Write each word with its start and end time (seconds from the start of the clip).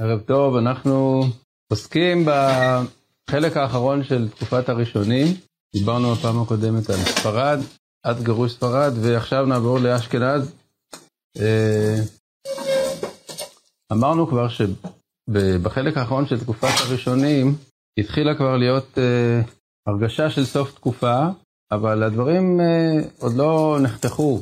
ערב 0.00 0.20
טוב, 0.20 0.56
אנחנו 0.56 1.22
עוסקים 1.72 2.24
בחלק 2.24 3.56
האחרון 3.56 4.04
של 4.04 4.28
תקופת 4.28 4.68
הראשונים. 4.68 5.26
דיברנו 5.74 6.14
בפעם 6.14 6.42
הקודמת 6.42 6.90
על 6.90 6.96
ספרד, 6.96 7.58
עד 8.06 8.24
גירוש 8.24 8.52
ספרד, 8.52 8.92
ועכשיו 9.02 9.46
נעבור 9.46 9.78
לאשכנז. 9.78 10.54
אה, 11.38 11.96
אמרנו 13.92 14.26
כבר 14.26 14.46
שבחלק 14.48 15.96
האחרון 15.96 16.26
של 16.26 16.40
תקופת 16.40 16.80
הראשונים 16.86 17.54
התחילה 18.00 18.34
כבר 18.36 18.56
להיות 18.56 18.98
אה, 18.98 19.40
הרגשה 19.86 20.30
של 20.30 20.44
סוף 20.44 20.74
תקופה, 20.74 21.26
אבל 21.72 22.02
הדברים 22.02 22.60
אה, 22.60 23.00
עוד 23.18 23.34
לא 23.34 23.78
נחתכו. 23.82 24.40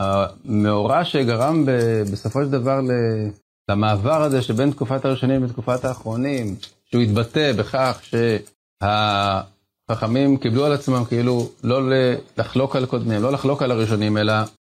המאורע 0.00 1.04
שגרם 1.04 1.64
בסופו 2.12 2.44
של 2.44 2.50
דבר 2.50 2.80
למעבר 3.70 4.22
הזה 4.22 4.42
שבין 4.42 4.70
תקופת 4.70 5.04
הראשונים 5.04 5.44
לתקופת 5.44 5.84
האחרונים, 5.84 6.56
שהוא 6.90 7.02
התבטא 7.02 7.52
בכך 7.52 8.00
שהחכמים 9.90 10.36
קיבלו 10.36 10.66
על 10.66 10.72
עצמם 10.72 11.04
כאילו 11.08 11.50
לא 11.64 11.80
לחלוק 12.38 12.76
על 12.76 12.86
קודמיהם, 12.86 13.22
לא 13.22 13.32
לחלוק 13.32 13.62
על 13.62 13.70
הראשונים, 13.70 14.16
אלא 14.16 14.34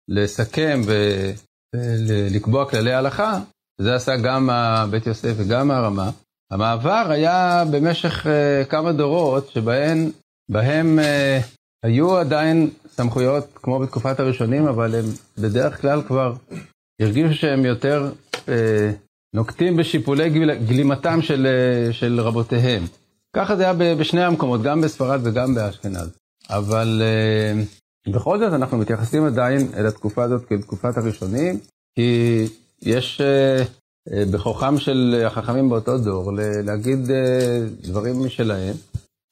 לסכם 0.10 0.82
ולקבוע 1.76 2.70
כללי 2.70 2.94
הלכה, 2.94 3.40
זה 3.82 3.96
עשה 3.96 4.16
גם 4.16 4.50
בית 4.92 5.08
יוסף 5.08 5.34
וגם 5.38 5.72
הרמה. 5.72 6.12
המעבר 6.52 7.06
היה 7.10 7.64
במשך 7.72 8.26
uh, 8.26 8.70
כמה 8.70 8.92
דורות 8.92 9.50
שבהם 9.50 10.12
בהם, 10.50 11.00
uh, 11.00 11.04
היו 11.84 12.18
עדיין 12.18 12.70
סמכויות 12.88 13.48
כמו 13.56 13.80
בתקופת 13.80 14.20
הראשונים, 14.20 14.68
אבל 14.68 14.96
הם 14.96 15.06
בדרך 15.38 15.82
כלל 15.82 16.02
כבר 16.08 16.34
הרגישו 17.02 17.34
שהם 17.34 17.66
יותר 17.66 18.12
אה, 18.50 18.92
נוקטים 19.36 19.78
בשיפולי 19.78 20.30
גל, 20.30 20.54
גלימתם 20.56 21.22
של, 21.22 21.48
אה, 21.48 21.94
של 21.94 22.22
רבותיהם. 22.22 22.84
ככה 23.36 23.56
זה 23.56 23.64
היה 23.64 23.96
בשני 23.96 24.24
המקומות, 24.24 24.62
גם 24.62 24.82
בספרד 24.82 25.20
וגם 25.24 25.56
באשכנז. 25.56 26.10
אבל 26.50 27.02
אה, 27.02 27.64
בכל 28.14 28.40
זאת 28.40 28.54
אנחנו 28.54 28.78
מתייחסים 28.78 29.26
עדיין 29.26 29.68
אל 29.78 29.86
התקופה 29.86 30.24
הזאת 30.24 30.46
כאל 30.46 30.62
תקופת 30.62 30.98
הראשונים, 30.98 31.60
כי 31.96 32.44
יש 32.82 33.22
אה, 33.22 33.64
אה, 34.12 34.24
בכוחם 34.34 34.78
של 34.78 35.24
החכמים 35.26 35.70
באותו 35.70 35.98
דור 35.98 36.32
להגיד 36.66 37.12
אה, 37.12 37.60
דברים 37.82 38.26
משלהם, 38.26 38.76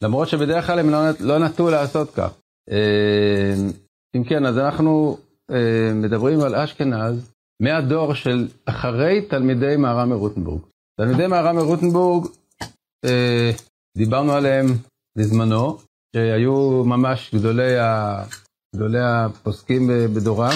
למרות 0.04 0.28
שבדרך 0.28 0.68
כלל 0.68 0.80
הם 0.80 0.90
לא, 0.90 1.00
לא 1.20 1.40
נטו 1.40 1.70
לעשות 1.70 2.14
כך. 2.16 2.32
אה, 2.72 3.54
אם 4.16 4.24
כן, 4.24 4.46
אז 4.46 4.58
אנחנו 4.58 5.18
אה, 5.52 5.94
מדברים 5.94 6.40
על 6.40 6.56
אשכנז 6.56 7.32
מהדור 7.62 8.14
של 8.14 8.48
אחרי 8.66 9.22
תלמידי 9.22 9.76
מהר"ם 9.78 10.10
מרוטנבורג. 10.10 10.62
תלמידי 11.00 11.28
מהר"ם 11.28 11.56
מרוטנבורג, 11.56 12.28
אה, 13.06 13.52
דיברנו 13.98 14.32
עליהם 14.32 14.66
בזמנו, 15.18 15.78
שהיו 16.16 16.84
ממש 16.86 17.36
גדולי, 17.36 17.78
ה, 17.78 18.24
גדולי 18.76 19.00
הפוסקים 19.02 19.90
בדורם, 20.16 20.56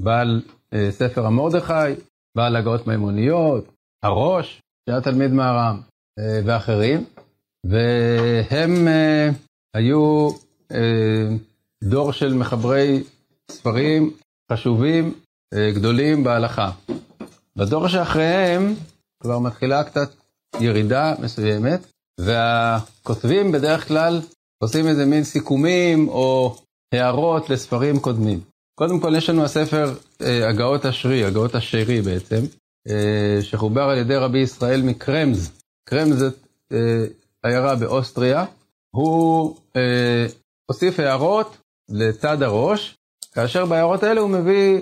בעל 0.00 0.42
אה, 0.72 0.88
ספר 0.90 1.26
המרדכי, 1.26 2.00
בעל 2.36 2.56
הגאות 2.56 2.86
מימוניות, 2.86 3.64
הראש, 4.02 4.60
שהיה 4.88 5.00
תלמיד 5.00 5.32
מהר"ם, 5.32 5.80
אה, 6.18 6.40
ואחרים, 6.44 7.04
והם 7.66 8.88
אה, 8.88 9.28
היו 9.74 10.28
אה, 10.72 11.28
דור 11.84 12.12
של 12.12 12.34
מחברי 12.34 13.02
ספרים 13.50 14.10
חשובים 14.52 15.14
גדולים 15.54 16.24
בהלכה. 16.24 16.70
בדור 17.56 17.88
שאחריהם 17.88 18.74
כבר 19.22 19.38
מתחילה 19.38 19.84
קצת 19.84 20.10
ירידה 20.60 21.14
מסוימת, 21.18 21.86
והכותבים 22.20 23.52
בדרך 23.52 23.88
כלל 23.88 24.20
עושים 24.58 24.86
איזה 24.88 25.06
מין 25.06 25.24
סיכומים 25.24 26.08
או 26.08 26.56
הערות 26.92 27.50
לספרים 27.50 28.00
קודמים. 28.00 28.40
קודם 28.74 29.00
כל 29.00 29.14
יש 29.16 29.30
לנו 29.30 29.44
הספר 29.44 29.94
אה, 30.22 30.48
הגאות 30.48 30.86
אשרי, 30.86 31.24
הגאות 31.24 31.54
אשרי 31.54 32.02
בעצם, 32.02 32.42
אה, 32.88 33.38
שחובר 33.42 33.82
על 33.82 33.98
ידי 33.98 34.16
רבי 34.16 34.38
ישראל 34.38 34.82
מקרמז. 34.82 35.50
קרמז 35.88 36.18
זאת 36.18 36.34
עיירה 37.42 37.74
באוסטריה. 37.74 38.44
הוא 38.94 39.56
הוסיף 40.70 41.00
הערות 41.00 41.56
לצד 41.88 42.42
הראש, 42.42 42.96
כאשר 43.32 43.66
בהערות 43.66 44.02
האלה 44.02 44.20
הוא 44.20 44.30
מביא 44.30 44.78
אה, 44.78 44.80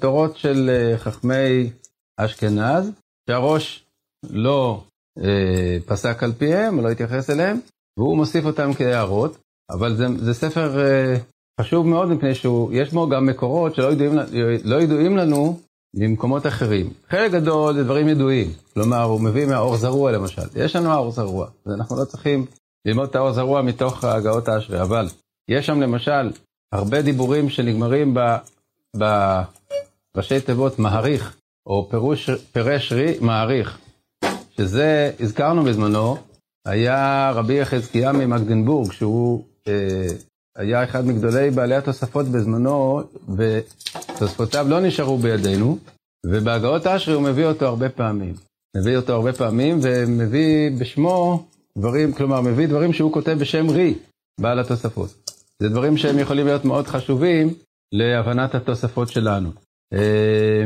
תורות 0.00 0.36
של 0.36 0.70
אה, 0.70 0.98
חכמי 0.98 1.70
אשכנז, 2.16 2.90
שהראש 3.28 3.84
לא 4.30 4.84
אה, 5.18 5.76
פסק 5.86 6.22
על 6.22 6.32
פיהם, 6.32 6.80
לא 6.80 6.90
התייחס 6.90 7.30
אליהם, 7.30 7.60
והוא 7.98 8.16
מוסיף 8.16 8.44
אותם 8.44 8.74
כהערות, 8.74 9.38
אבל 9.70 9.96
זה, 9.96 10.06
זה 10.16 10.34
ספר 10.34 10.80
אה, 10.80 11.16
חשוב 11.60 11.86
מאוד 11.86 12.08
מפני 12.08 12.34
שיש 12.34 12.92
בו 12.92 13.08
גם 13.08 13.26
מקורות 13.26 13.74
שלא 13.74 13.92
ידועים, 13.92 14.18
לא 14.64 14.82
ידועים 14.82 15.16
לנו 15.16 15.60
ממקומות 15.96 16.46
אחרים. 16.46 16.90
חלק 17.08 17.32
גדול 17.32 17.74
זה 17.74 17.84
דברים 17.84 18.08
ידועים, 18.08 18.48
כלומר 18.74 19.02
הוא 19.02 19.20
מביא 19.20 19.46
מהאור 19.46 19.76
זרוע 19.76 20.12
למשל, 20.12 20.42
יש 20.56 20.76
לנו 20.76 20.90
האור 20.90 21.10
זרוע, 21.10 21.46
ואנחנו 21.66 21.96
לא 22.00 22.04
צריכים 22.04 22.46
ללמוד 22.86 23.08
את 23.08 23.16
האור 23.16 23.32
זרוע 23.32 23.62
מתוך 23.62 24.04
ההגאות 24.04 24.48
האשרי, 24.48 24.82
אבל 24.82 25.06
יש 25.48 25.66
שם 25.66 25.80
למשל 25.80 26.30
הרבה 26.72 27.02
דיבורים 27.02 27.48
שנגמרים. 27.48 28.14
בראשי 28.94 30.40
תיבות 30.40 30.78
מעריך, 30.78 31.36
או 31.66 31.88
פירוש, 31.90 32.30
פירש 32.30 32.92
רי 32.92 33.14
מעריך, 33.20 33.78
שזה, 34.56 35.10
הזכרנו 35.20 35.64
בזמנו, 35.64 36.16
היה 36.66 37.30
רבי 37.34 37.54
יחזקיה 37.54 38.12
ממגדנבורג, 38.12 38.92
שהוא 38.92 39.44
אה, 39.68 40.06
היה 40.56 40.84
אחד 40.84 41.06
מגדולי 41.06 41.50
בעלי 41.50 41.74
התוספות 41.74 42.26
בזמנו, 42.26 43.02
ותוספותיו 43.36 44.66
לא 44.68 44.80
נשארו 44.80 45.18
בידינו, 45.18 45.78
ובהגאות 46.26 46.86
אשרי 46.86 47.14
הוא 47.14 47.22
מביא 47.22 47.44
אותו 47.44 47.66
הרבה 47.66 47.88
פעמים. 47.88 48.34
מביא 48.76 48.96
אותו 48.96 49.12
הרבה 49.12 49.32
פעמים, 49.32 49.78
ומביא 49.82 50.70
בשמו 50.78 51.46
דברים, 51.78 52.12
כלומר, 52.12 52.40
מביא 52.40 52.66
דברים 52.66 52.92
שהוא 52.92 53.12
כותב 53.12 53.36
בשם 53.40 53.70
רי, 53.70 53.94
בעל 54.40 54.60
התוספות. 54.60 55.30
זה 55.62 55.68
דברים 55.68 55.96
שהם 55.96 56.18
יכולים 56.18 56.46
להיות 56.46 56.64
מאוד 56.64 56.86
חשובים 56.86 57.54
להבנת 57.92 58.54
התוספות 58.54 59.08
שלנו. 59.08 59.50
אה, 59.92 60.64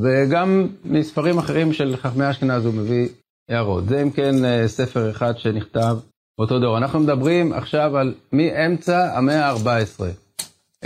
וגם 0.00 0.68
מספרים 0.84 1.38
אחרים 1.38 1.72
של 1.72 1.96
חכמי 1.96 2.30
אשכנז 2.30 2.64
הוא 2.64 2.74
מביא 2.74 3.08
הערות. 3.50 3.88
זה 3.88 4.02
אם 4.02 4.10
כן 4.10 4.44
אה, 4.44 4.68
ספר 4.68 5.10
אחד 5.10 5.38
שנכתב 5.38 5.96
באותו 6.38 6.58
דור. 6.58 6.78
אנחנו 6.78 7.00
מדברים 7.00 7.52
עכשיו 7.52 7.96
על 7.96 8.14
מאמצע 8.32 9.16
המאה 9.16 9.50
ה-14. 9.50 10.04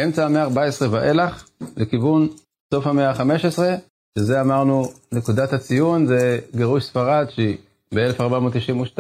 אמצע 0.05 0.27
המאה 0.27 0.43
ה-14 0.43 0.87
ואילך, 0.91 1.49
לכיוון 1.77 2.29
סוף 2.75 2.87
המאה 2.87 3.11
ה-15, 3.11 3.59
שזה 4.19 4.41
אמרנו 4.41 4.85
נקודת 5.13 5.53
הציון, 5.53 6.07
זה 6.07 6.39
גירוש 6.57 6.85
ספרד 6.85 7.27
שהיא 7.31 7.57
ב-1492, 7.95 8.99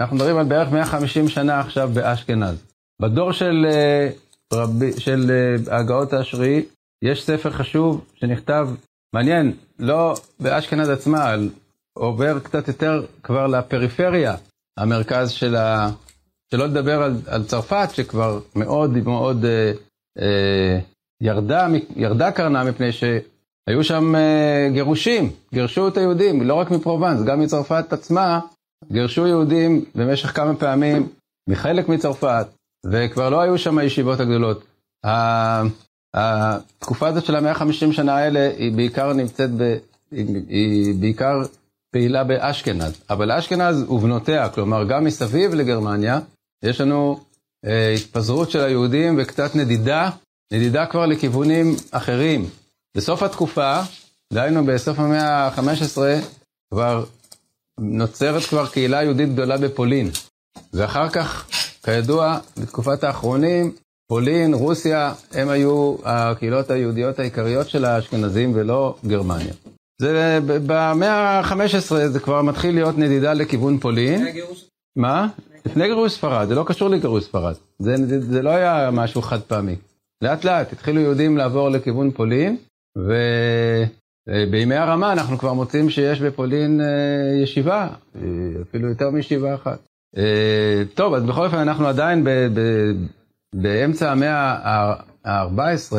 אנחנו 0.00 0.16
מדברים 0.16 0.36
על 0.36 0.44
בערך 0.44 0.72
150 0.72 1.28
שנה 1.28 1.60
עכשיו 1.60 1.90
באשכנז. 1.94 2.64
בדור 3.02 3.32
של, 3.32 3.66
אה, 3.70 4.08
רבי, 4.54 5.00
של 5.00 5.30
אה, 5.30 5.76
ההגאות 5.76 6.12
האשרי, 6.12 6.64
יש 7.04 7.24
ספר 7.24 7.50
חשוב 7.50 8.04
שנכתב, 8.14 8.68
מעניין, 9.14 9.52
לא 9.78 10.14
באשכנז 10.40 10.88
עצמה, 10.88 11.34
עובר 11.98 12.38
קצת 12.38 12.68
יותר 12.68 13.06
כבר 13.22 13.46
לפריפריה, 13.46 14.34
המרכז 14.78 15.30
של 15.30 15.56
ה... 15.56 15.90
שלא 16.50 16.66
לדבר 16.66 17.02
על, 17.02 17.16
על 17.26 17.44
צרפת, 17.44 17.88
שכבר 17.92 18.40
מאוד 18.56 18.90
מאוד 19.04 19.44
אה, 19.44 19.72
אה, 20.18 20.78
ירדה, 21.22 21.66
ירדה 21.96 22.32
קרנה 22.32 22.64
מפני 22.64 22.92
שהיו 22.92 23.84
שם 23.84 24.14
אה, 24.14 24.68
גירושים, 24.72 25.30
גירשו 25.54 25.88
את 25.88 25.96
היהודים, 25.96 26.42
לא 26.42 26.54
רק 26.54 26.70
מפרובנס, 26.70 27.22
גם 27.22 27.40
מצרפת 27.40 27.92
עצמה, 27.92 28.40
גירשו 28.92 29.26
יהודים 29.26 29.84
במשך 29.94 30.36
כמה 30.36 30.56
פעמים 30.56 31.08
מחלק 31.48 31.88
מצרפת, 31.88 32.46
וכבר 32.84 33.30
לא 33.30 33.40
היו 33.40 33.58
שם 33.58 33.78
הישיבות 33.78 34.20
הגדולות. 34.20 34.64
התקופה 36.14 37.08
הזאת 37.08 37.24
של 37.24 37.36
המאה 37.36 37.50
החמישים 37.50 37.92
שנה 37.92 38.16
האלה 38.16 38.50
היא 38.56 38.72
בעיקר 38.72 39.12
נמצאת, 39.12 39.50
ב, 39.50 39.76
היא 40.48 40.94
בעיקר 41.00 41.42
פעילה 41.90 42.24
באשכנז, 42.24 42.92
אבל 43.10 43.32
אשכנז 43.32 43.82
ובנותיה, 43.82 44.48
כלומר 44.48 44.84
גם 44.84 45.04
מסביב 45.04 45.54
לגרמניה, 45.54 46.20
יש 46.62 46.80
לנו 46.80 47.20
אה, 47.64 47.94
התפזרות 47.94 48.50
של 48.50 48.60
היהודים 48.60 49.18
וקצת 49.18 49.56
נדידה, 49.56 50.10
נדידה 50.52 50.86
כבר 50.86 51.06
לכיוונים 51.06 51.76
אחרים. 51.90 52.46
בסוף 52.96 53.22
התקופה, 53.22 53.80
דהיינו 54.32 54.64
בסוף 54.64 54.98
המאה 54.98 55.46
ה-15, 55.46 55.98
כבר 56.70 57.04
נוצרת 57.80 58.42
כבר 58.42 58.66
קהילה 58.66 59.02
יהודית 59.02 59.32
גדולה 59.32 59.58
בפולין, 59.58 60.10
ואחר 60.72 61.08
כך 61.08 61.46
כידוע, 61.84 62.38
בתקופת 62.62 63.04
האחרונים, 63.04 63.72
פולין, 64.08 64.54
רוסיה, 64.54 65.12
הם 65.32 65.48
היו 65.48 65.96
הקהילות 66.04 66.70
היהודיות 66.70 67.18
העיקריות 67.18 67.68
של 67.68 67.84
האשכנזים 67.84 68.52
ולא 68.54 68.96
גרמניה. 69.06 69.52
זה 70.00 70.38
במאה 70.44 71.40
ה-15 71.40 71.94
זה 72.06 72.20
כבר 72.20 72.42
מתחיל 72.42 72.74
להיות 72.74 72.98
נדידה 72.98 73.32
לכיוון 73.32 73.78
פולין. 73.78 74.26
מה? 74.96 75.28
לפני 75.66 75.86
גירוש 75.86 76.12
ספרד, 76.12 76.48
זה 76.48 76.54
לא 76.54 76.64
קשור 76.66 76.88
לגירוש 76.88 77.24
ספרד. 77.24 77.54
זה, 77.78 77.96
זה, 78.06 78.20
זה 78.20 78.42
לא 78.42 78.50
היה 78.50 78.90
משהו 78.92 79.22
חד 79.22 79.40
פעמי. 79.40 79.76
לאט 80.22 80.44
לאט 80.44 80.72
התחילו 80.72 81.00
יהודים 81.00 81.36
לעבור 81.36 81.68
לכיוון 81.68 82.10
פולין, 82.10 82.56
ובימי 84.28 84.74
הרמה 84.74 85.12
אנחנו 85.12 85.38
כבר 85.38 85.52
מוצאים 85.52 85.90
שיש 85.90 86.20
בפולין 86.20 86.80
אה, 86.80 86.86
ישיבה, 87.42 87.88
אה, 88.16 88.20
אפילו 88.62 88.88
יותר 88.88 89.10
מישיבה 89.10 89.54
אחת. 89.54 89.78
אה, 90.18 90.82
טוב, 90.94 91.14
אז 91.14 91.22
בכל 91.22 91.44
אופן 91.44 91.58
אנחנו 91.58 91.86
עדיין 91.86 92.24
ב, 92.24 92.28
ב, 92.28 92.60
באמצע 93.54 94.12
המאה 94.12 94.34
ה-14, 95.24 95.96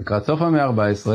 לקראת 0.00 0.24
סוף 0.24 0.42
המאה 0.42 0.64
ה-14, 0.64 1.08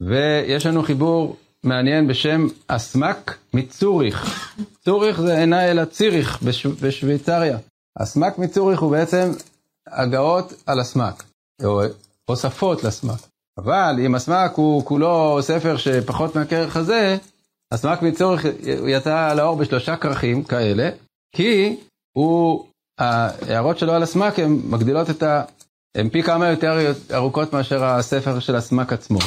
ויש 0.00 0.66
לנו 0.66 0.82
חיבור 0.82 1.36
מעניין 1.64 2.08
בשם 2.08 2.46
אסמק 2.68 3.38
מצוריך. 3.54 4.48
צוריך 4.84 5.20
זה 5.20 5.38
אינה 5.38 5.70
אלא 5.70 5.84
ציריך 5.84 6.42
בשו, 6.42 6.70
בשוויצריה. 6.82 7.58
אסמק 7.98 8.38
מצוריך 8.38 8.80
הוא 8.80 8.90
בעצם 8.90 9.30
הגאות 9.88 10.52
על 10.66 10.80
אסמק, 10.80 11.24
או 11.64 11.82
הוספות 12.24 12.84
לסמק. 12.84 13.20
אבל 13.58 13.96
אם 14.06 14.14
אסמק 14.14 14.52
הוא 14.54 14.84
כולו 14.84 15.38
ספר 15.42 15.76
שפחות 15.76 16.36
מהכרך 16.36 16.76
הזה, 16.76 17.16
אסמק 17.70 18.02
מצוריך 18.02 18.46
יצא 18.86 19.34
לאור 19.34 19.56
בשלושה 19.56 19.96
כרכים 19.96 20.44
כאלה, 20.44 20.90
כי 21.34 21.76
הוא, 22.16 22.64
ההערות 22.98 23.78
שלו 23.78 23.92
על 23.92 24.04
אסמק 24.04 24.38
הן 24.38 24.60
מגדילות 24.64 25.10
את 25.10 25.22
ה... 25.22 25.42
הן 25.96 26.08
פי 26.08 26.22
כמה 26.22 26.48
יותר 26.48 26.92
ארוכות 27.14 27.52
מאשר 27.52 27.84
הספר 27.84 28.40
של 28.40 28.58
אסמק 28.58 28.92
עצמו. 28.92 29.18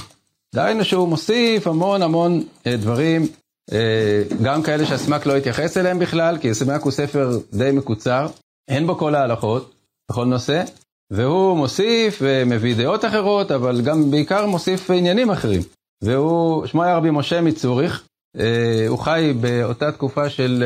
דהיינו 0.55 0.85
שהוא 0.85 1.07
מוסיף 1.07 1.67
המון 1.67 2.01
המון 2.01 2.43
אה, 2.67 2.77
דברים, 2.77 3.27
אה, 3.71 4.23
גם 4.43 4.63
כאלה 4.63 4.85
שהסמ"ק 4.85 5.25
לא 5.25 5.35
התייחס 5.35 5.77
אליהם 5.77 5.99
בכלל, 5.99 6.37
כי 6.37 6.49
הסמ"ק 6.49 6.81
הוא 6.81 6.91
ספר 6.91 7.39
די 7.53 7.71
מקוצר, 7.71 8.27
אין 8.67 8.87
בו 8.87 8.95
כל 8.95 9.15
ההלכות 9.15 9.73
בכל 10.11 10.25
נושא, 10.25 10.63
והוא 11.11 11.57
מוסיף 11.57 12.17
ומביא 12.21 12.75
דעות 12.75 13.05
אחרות, 13.05 13.51
אבל 13.51 13.81
גם 13.81 14.11
בעיקר 14.11 14.45
מוסיף 14.45 14.91
עניינים 14.91 15.29
אחרים. 15.29 15.61
והוא, 16.03 16.65
שמו 16.65 16.83
היה 16.83 16.97
רבי 16.97 17.11
משה 17.11 17.41
מצוריך, 17.41 18.03
אה, 18.39 18.85
הוא 18.87 18.99
חי 18.99 19.33
באותה 19.41 19.91
תקופה 19.91 20.29
של 20.29 20.63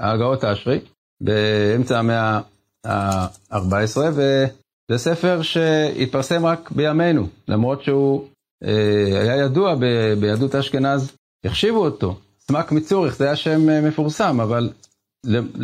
ההגאות 0.00 0.44
האשרי, 0.44 0.80
באמצע 1.22 1.98
המאה 1.98 2.40
ה-14, 2.86 3.98
וזה 4.12 4.98
ספר 4.98 5.42
שהתפרסם 5.42 6.46
רק 6.46 6.70
בימינו, 6.70 7.28
למרות 7.48 7.82
שהוא 7.82 8.28
אה, 8.64 9.20
היה 9.22 9.36
ידוע 9.36 9.74
ב, 9.74 9.84
ביהדות 10.20 10.54
אשכנז, 10.54 11.12
החשיבו 11.44 11.84
אותו. 11.84 12.18
סמק 12.40 12.72
מצוריך, 12.72 13.16
זה 13.16 13.24
היה 13.24 13.36
שם 13.36 13.70
אה, 13.70 13.80
מפורסם, 13.80 14.40
אבל 14.40 14.70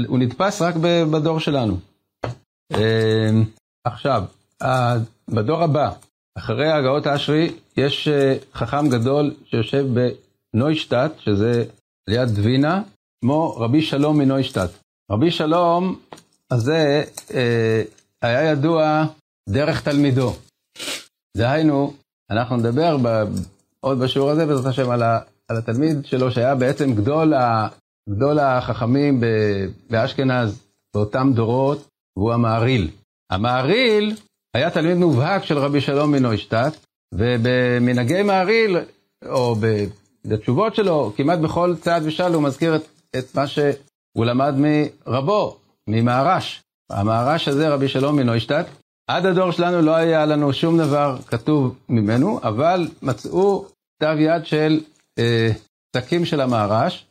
הוא 0.07 0.19
נתפס 0.19 0.63
רק 0.63 0.75
בדור 1.11 1.41
שלנו. 1.41 1.77
אה, 2.75 3.31
עכשיו, 3.85 4.25
בדור 5.29 5.63
הבא, 5.63 5.91
אחרי 6.39 6.71
הגאות 6.73 7.07
האשרי, 7.07 7.53
יש 7.77 8.09
חכם 8.55 8.89
גדול 8.89 9.35
שיושב 9.45 9.87
בנוישטט, 10.55 11.13
שזה 11.19 11.65
ליד 12.09 12.29
דווינה, 12.29 12.83
כמו 13.21 13.55
רבי 13.57 13.83
שלום 13.83 14.19
מנוישטט. 14.19 14.71
רבי 15.11 15.31
שלום 15.31 15.99
הזה 16.51 17.05
היה 18.23 18.51
ידוע 18.51 19.05
דרך 19.49 19.83
תלמידו. 19.83 20.33
דהיינו, 21.37 21.93
אנחנו 22.31 22.57
נדבר 22.57 22.97
ב, 23.03 23.25
עוד 23.81 23.99
בשיעור 23.99 24.31
הזה, 24.31 24.47
בעזרת 24.47 24.67
השם, 24.67 24.91
על, 24.91 25.03
ה, 25.03 25.21
על 25.49 25.57
התלמיד 25.57 26.07
שלו, 26.07 26.31
שהיה 26.31 26.55
בעצם 26.55 26.95
גדול, 26.95 27.35
ה, 27.35 27.69
גדול 28.11 28.39
החכמים 28.39 29.21
ב, 29.21 29.27
באשכנז 29.91 30.63
באותם 30.95 31.31
דורות, 31.35 31.89
והוא 32.17 32.33
המעריל. 32.33 32.91
המעריל 33.31 34.17
היה 34.55 34.71
תלמיד 34.71 34.97
מובהק 34.97 35.45
של 35.45 35.59
רבי 35.59 35.81
שלום 35.81 36.13
מנוישטט, 36.13 36.77
ובמנהגי 37.15 38.23
מעריל, 38.23 38.77
או 39.27 39.57
בתשובות 40.25 40.75
שלו, 40.75 41.13
כמעט 41.17 41.39
בכל 41.39 41.75
צעד 41.81 42.03
ושל 42.07 42.35
הוא 42.35 42.43
מזכיר 42.43 42.77
את, 42.77 42.83
את 43.19 43.35
מה 43.35 43.47
שהוא 43.47 44.25
למד 44.25 44.55
מרבו, 44.57 45.57
ממהר"ש. 45.89 46.63
המהר"ש 46.91 47.49
הזה, 47.49 47.69
רבי 47.69 47.89
שלום 47.89 48.17
מנוישטט, 48.17 48.67
עד 49.07 49.27
הדור 49.27 49.51
שלנו 49.51 49.83
לא 49.83 49.95
היה 49.95 50.27
לנו 50.27 50.53
שום 50.53 50.79
דבר 50.79 51.19
כתוב 51.27 51.79
ממנו, 51.89 52.41
אבל 52.43 52.89
מצאו 53.03 53.65
כתב 53.97 54.17
יד 54.19 54.47
של 54.47 54.81
אה, 55.19 55.51
פסקים 55.91 56.25
של 56.25 56.41
המהר"ש, 56.41 57.07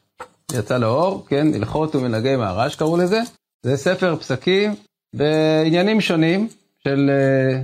יצא 0.52 0.78
לאור, 0.78 1.26
כן, 1.28 1.48
הלכות 1.54 1.96
ומנהגי 1.96 2.36
מהר"ש 2.36 2.76
קראו 2.76 2.98
לזה. 2.98 3.20
זה 3.66 3.78
ספר 3.78 4.16
פסקים 4.16 4.76
בעניינים 5.16 6.02
שונים 6.02 6.48
של 6.84 7.10
אה, 7.10 7.62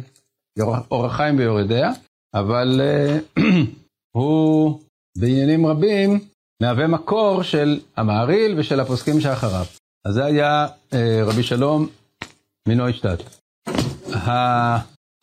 אור 0.91 1.05
החיים 1.05 1.37
ויורדיה, 1.37 1.91
אבל 2.33 2.81
אה, 2.81 3.19
הוא 4.15 4.79
בעניינים 5.17 5.65
רבים 5.65 6.19
מהווה 6.63 6.87
מקור 6.87 7.43
של 7.43 7.79
המהריל 7.97 8.59
ושל 8.59 8.79
הפוסקים 8.79 9.21
שאחריו. 9.21 9.65
אז 10.05 10.13
זה 10.13 10.25
היה 10.25 10.67
אה, 10.93 11.23
רבי 11.23 11.43
שלום 11.43 11.87
מנוישטט. 12.67 13.23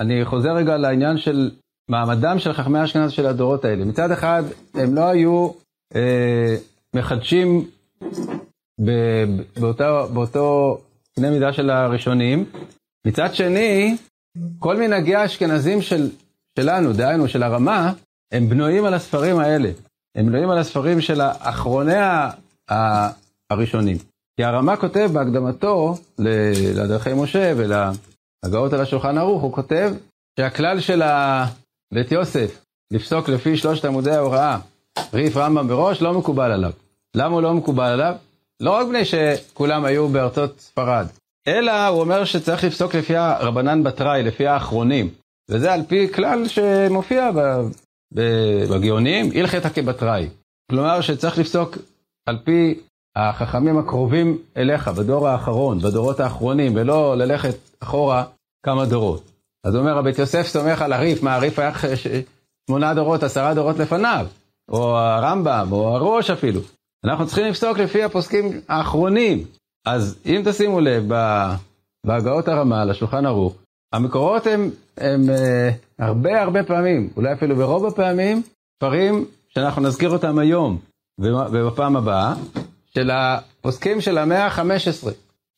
אני 0.00 0.24
חוזר 0.24 0.52
רגע 0.52 0.76
לעניין 0.76 1.18
של 1.18 1.50
מעמדם 1.90 2.38
של 2.38 2.52
חכמי 2.52 2.84
אשכנז 2.84 3.12
של 3.12 3.26
הדורות 3.26 3.64
האלה. 3.64 3.84
מצד 3.84 4.10
אחד, 4.10 4.42
הם 4.74 4.94
לא 4.94 5.08
היו 5.08 5.50
אה, 5.94 6.56
מחדשים 6.94 7.70
ב, 8.84 8.90
באותו, 9.60 10.08
באותו 10.12 10.78
קנה 11.16 11.30
מידה 11.30 11.52
של 11.52 11.70
הראשונים. 11.70 12.44
מצד 13.06 13.34
שני, 13.34 13.96
כל 14.58 14.76
מנהגי 14.76 15.14
האשכנזים 15.14 15.82
של, 15.82 16.10
שלנו, 16.58 16.92
דהיינו 16.92 17.28
של 17.28 17.42
הרמה, 17.42 17.92
הם 18.32 18.48
בנויים 18.48 18.84
על 18.84 18.94
הספרים 18.94 19.38
האלה. 19.38 19.70
הם 20.14 20.26
בנויים 20.26 20.50
על 20.50 20.58
הספרים 20.58 21.00
של 21.00 21.20
אחרוני 21.38 21.94
הראשונים. 23.50 23.96
כי 24.36 24.44
הרמה 24.44 24.76
כותב 24.76 25.10
בהקדמתו 25.12 25.94
לדרכי 26.74 27.10
משה 27.14 27.52
ול... 27.56 27.72
הגאות 28.44 28.72
על 28.72 28.80
השולחן 28.80 29.18
ערוך, 29.18 29.42
הוא 29.42 29.52
כותב 29.52 29.92
שהכלל 30.38 30.80
של 30.80 31.02
בית 31.94 32.12
יוסף, 32.12 32.64
לפסוק 32.92 33.28
לפי 33.28 33.56
שלושת 33.56 33.84
עמודי 33.84 34.10
ההוראה, 34.10 34.58
ריף 35.14 35.36
רמב"ם 35.36 35.68
בראש, 35.68 36.02
לא 36.02 36.18
מקובל 36.18 36.52
עליו. 36.52 36.72
למה 37.16 37.34
הוא 37.34 37.42
לא 37.42 37.54
מקובל 37.54 37.88
עליו? 37.88 38.14
לא 38.60 38.70
רק 38.70 38.86
בני 38.86 39.04
שכולם 39.04 39.84
היו 39.84 40.08
בארצות 40.08 40.60
ספרד, 40.60 41.06
אלא 41.48 41.86
הוא 41.86 42.00
אומר 42.00 42.24
שצריך 42.24 42.64
לפסוק 42.64 42.94
לפי 42.94 43.16
הרבנן 43.16 43.82
בתראי, 43.82 44.22
לפי 44.22 44.46
האחרונים. 44.46 45.10
וזה 45.50 45.72
על 45.72 45.82
פי 45.88 46.12
כלל 46.12 46.48
שמופיע 46.48 47.30
בגאונים, 48.12 49.30
הלכתא 49.34 49.68
כבתראי. 49.68 50.28
כלומר 50.70 51.00
שצריך 51.00 51.38
לפסוק 51.38 51.78
על 52.26 52.38
פי 52.44 52.80
החכמים 53.16 53.78
הקרובים 53.78 54.38
אליך, 54.56 54.88
בדור 54.88 55.28
האחרון, 55.28 55.78
בדורות 55.78 56.20
האחרונים, 56.20 56.72
ולא 56.76 57.16
ללכת 57.16 57.54
אחורה 57.82 58.24
כמה 58.66 58.86
דורות. 58.86 59.30
אז 59.66 59.76
אומר, 59.76 59.98
הבית 59.98 60.18
יוסף 60.18 60.46
סומך 60.46 60.82
על 60.82 60.92
הריף, 60.92 61.22
מה 61.22 61.34
הריף 61.34 61.58
היה 61.58 61.72
שמונה 62.68 62.94
דורות, 62.94 63.22
עשרה 63.22 63.54
דורות 63.54 63.78
לפניו, 63.78 64.26
או 64.68 64.98
הרמב"ם, 64.98 65.68
או 65.72 65.88
הראש 65.88 66.30
אפילו. 66.30 66.60
אנחנו 67.04 67.26
צריכים 67.26 67.46
לפסוק 67.46 67.78
לפי 67.78 68.02
הפוסקים 68.02 68.60
האחרונים. 68.68 69.44
אז 69.86 70.18
אם 70.26 70.42
תשימו 70.44 70.80
לב, 70.80 71.04
בהגאות 72.06 72.48
הרמה, 72.48 72.84
לשולחן 72.84 73.26
ערוך, 73.26 73.54
המקורות 73.92 74.46
הם, 74.46 74.70
הם 74.96 75.30
אה, 75.30 75.70
הרבה 75.98 76.42
הרבה 76.42 76.64
פעמים, 76.64 77.10
אולי 77.16 77.32
אפילו 77.32 77.56
ברוב 77.56 77.86
הפעמים, 77.86 78.42
דברים 78.82 79.24
שאנחנו 79.48 79.82
נזכיר 79.82 80.10
אותם 80.10 80.38
היום 80.38 80.78
ובפעם 81.20 81.96
הבאה, 81.96 82.34
של 82.94 83.10
הפוסקים 83.10 84.00
של 84.00 84.18
המאה 84.18 84.46
ה-15 84.46 85.08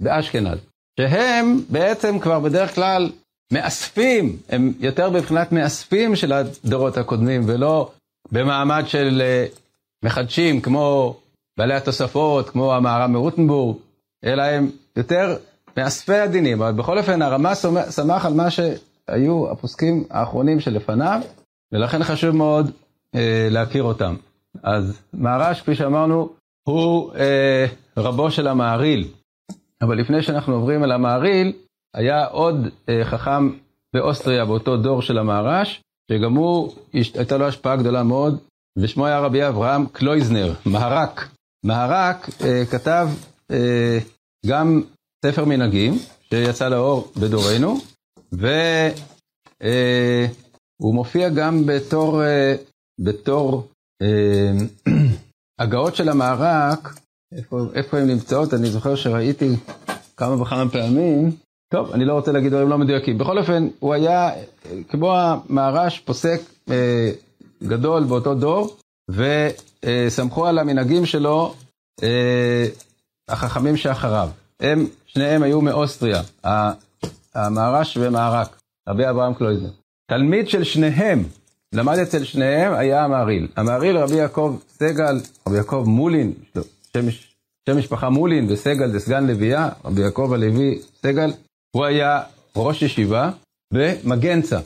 באשכנז, 0.03 0.59
שהם 1.01 1.61
בעצם 1.69 2.19
כבר 2.19 2.41
בדרך 2.41 2.75
כלל 2.75 3.11
מאספים, 3.53 4.37
הם 4.49 4.73
יותר 4.81 5.11
בבחינת 5.11 5.53
מאספים 5.53 6.17
של 6.17 6.33
הדורות 6.33 6.97
הקודמים, 6.97 7.43
ולא 7.47 7.93
במעמד 8.33 8.85
של 8.87 9.23
אה, 9.25 9.47
מחדשים 10.05 10.61
כמו 10.61 11.17
בעלי 11.59 11.75
התוספות, 11.75 12.51
כמו 12.51 12.75
המערב 12.75 13.11
מרוטנבורג, 13.11 13.77
אלא 14.25 14.43
הם 14.43 14.71
יותר 14.97 15.37
מאספי 15.77 16.15
הדינים, 16.15 16.63
אבל 16.63 16.73
בכל 16.73 16.99
אופן 16.99 17.23
הרמה 17.23 17.55
שמח 17.91 18.27
על 18.27 18.35
מה 18.35 18.51
שהיו 18.51 19.51
הפוסקים 19.51 20.05
האחרונים 20.11 20.61
שלפניו, 20.61 21.21
ולכן 21.73 22.03
חשוב 22.05 22.37
מאוד 22.37 22.71
אה, 23.15 23.49
להכיר 23.51 23.83
אותם. 23.83 24.17
אז 24.63 25.01
מהר"ש, 25.13 25.61
כפי 25.61 25.75
שאמרנו, 25.75 26.29
הוא 26.69 27.15
אה, 27.15 27.67
רבו 27.97 28.31
של 28.31 28.49
המעריל. 28.49 29.09
אבל 29.83 29.99
לפני 30.01 30.23
שאנחנו 30.23 30.55
עוברים 30.55 30.83
על 30.83 30.93
המעריל, 30.93 31.53
היה 31.95 32.27
עוד 32.27 32.57
אה, 32.89 33.05
חכם 33.05 33.51
באוסטריה 33.95 34.45
באותו 34.45 34.77
דור 34.77 35.03
של 35.03 35.19
המהר"ש, 35.19 35.81
שגם 36.11 36.35
הוא, 36.35 36.73
הייתה 36.93 37.37
לו 37.37 37.47
השפעה 37.47 37.77
גדולה 37.77 38.03
מאוד 38.03 38.39
ושמו 38.79 39.07
היה 39.07 39.21
רבי 39.21 39.49
אברהם 39.49 39.87
קלויזנר, 39.87 40.55
מהר"ק. 40.67 41.29
מהר"ק 41.65 42.29
אה, 42.45 42.63
כתב 42.71 43.09
אה, 43.51 43.99
גם 44.47 44.83
ספר 45.27 45.45
מנהגים, 45.45 45.99
שיצא 46.31 46.69
לאור 46.69 47.13
בדורנו, 47.17 47.79
והוא 48.33 48.53
אה, 49.63 50.27
מופיע 50.81 51.29
גם 51.29 51.67
בתור, 51.67 52.25
אה, 52.25 52.55
בתור 53.01 53.69
אה, 54.03 54.53
הגאות 55.61 55.97
של 55.97 56.09
המהר"ק, 56.09 56.89
איפה, 57.37 57.61
איפה 57.75 57.99
הן 57.99 58.07
נמצאות? 58.07 58.55
אני 58.55 58.71
זוכר 58.71 58.95
שראיתי 58.95 59.49
כמה 60.17 60.43
וכמה 60.43 60.69
פעמים. 60.69 61.31
טוב, 61.73 61.93
אני 61.93 62.05
לא 62.05 62.13
רוצה 62.13 62.33
להגיד 62.33 62.51
דברים 62.53 62.69
לא 62.69 62.79
מדויקים. 62.79 63.19
בכל 63.19 63.39
אופן, 63.39 63.69
הוא 63.79 63.95
היה 63.95 64.31
כמו 64.89 65.15
המהר"ש 65.17 65.99
פוסק 65.99 66.41
אה, 66.71 67.11
גדול 67.63 68.05
באותו 68.05 68.35
דור, 68.35 68.77
וסמכו 69.11 70.47
על 70.47 70.59
המנהגים 70.59 71.07
שלו 71.07 71.55
אה, 72.03 72.67
החכמים 73.29 73.77
שאחריו. 73.77 74.29
הם, 74.61 74.87
שניהם 75.15 75.43
היו 75.43 75.61
מאוסטריה, 75.61 76.23
המהר"ש 77.35 77.97
ומהר"ק, 78.01 78.61
רבי 78.89 79.11
אברהם 79.11 79.35
קלויזר. 79.35 79.69
תלמיד 80.11 80.49
של 80.49 80.65
שניהם, 80.65 81.25
למד 81.75 81.99
אצל 81.99 82.25
שניהם, 82.25 82.75
היה 82.75 83.05
המהריל. 83.05 83.49
המהריל 83.57 83.97
רבי 83.99 84.15
יעקב 84.15 84.59
סגל, 84.69 85.21
רבי 85.47 85.57
יעקב 85.57 85.85
מולין, 85.87 86.33
שם, 86.93 87.11
שם 87.69 87.79
משפחה 87.79 88.11
מולין 88.11 88.47
וסגל 88.51 88.91
זה 88.91 89.01
סגן 89.01 89.27
לוויה, 89.27 89.69
רבי 89.85 90.01
יעקב 90.01 90.33
הלוי 90.33 90.79
סגל, 91.03 91.33
הוא 91.77 91.85
היה 91.85 92.23
ראש 92.57 92.83
ישיבה 92.83 93.31
במגנצה. 93.73 94.61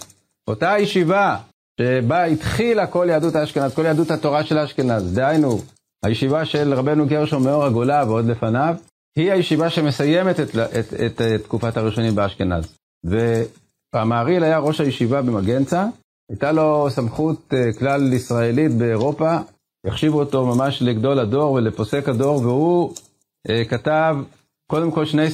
אותה 0.48 0.74
ישיבה 0.78 1.36
שבה 1.80 2.24
התחילה 2.24 2.86
כל 2.86 3.06
יהדות 3.10 3.34
האשכנז, 3.34 3.74
כל 3.74 3.84
יהדות 3.84 4.10
התורה 4.10 4.44
של 4.44 4.58
האשכנז, 4.58 5.14
דהיינו, 5.14 5.58
הישיבה 6.04 6.44
של 6.44 6.74
רבנו 6.74 7.06
גרשום 7.06 7.44
מאור 7.44 7.64
הגולה 7.64 8.04
ועוד 8.06 8.26
לפניו, 8.26 8.76
היא 9.16 9.32
הישיבה 9.32 9.70
שמסיימת 9.70 10.40
את, 10.40 10.56
את, 10.56 10.94
את, 10.94 11.20
את, 11.20 11.42
תקופת 11.42 11.76
הראשונים 11.76 12.14
באשכנז. 12.14 12.76
והמהריל 13.94 14.44
היה 14.44 14.58
ראש 14.58 14.80
הישיבה 14.80 15.22
במגנצה, 15.22 15.86
הייתה 16.30 16.52
לו 16.52 16.86
סמכות 16.90 17.54
אה, 17.54 17.72
כלל 17.78 18.12
ישראלית 18.12 18.72
באירופה, 18.72 19.36
החשיבו 19.86 20.18
אותו 20.18 20.46
ממש 20.46 20.82
לגדול 20.82 21.18
הדור 21.18 21.52
ולפוסק 21.52 22.08
הדור, 22.08 22.36
והוא 22.42 22.94
אה, 23.48 23.64
כתב 23.64 24.16
קודם 24.70 24.90
כל 24.90 25.04
שני, 25.04 25.26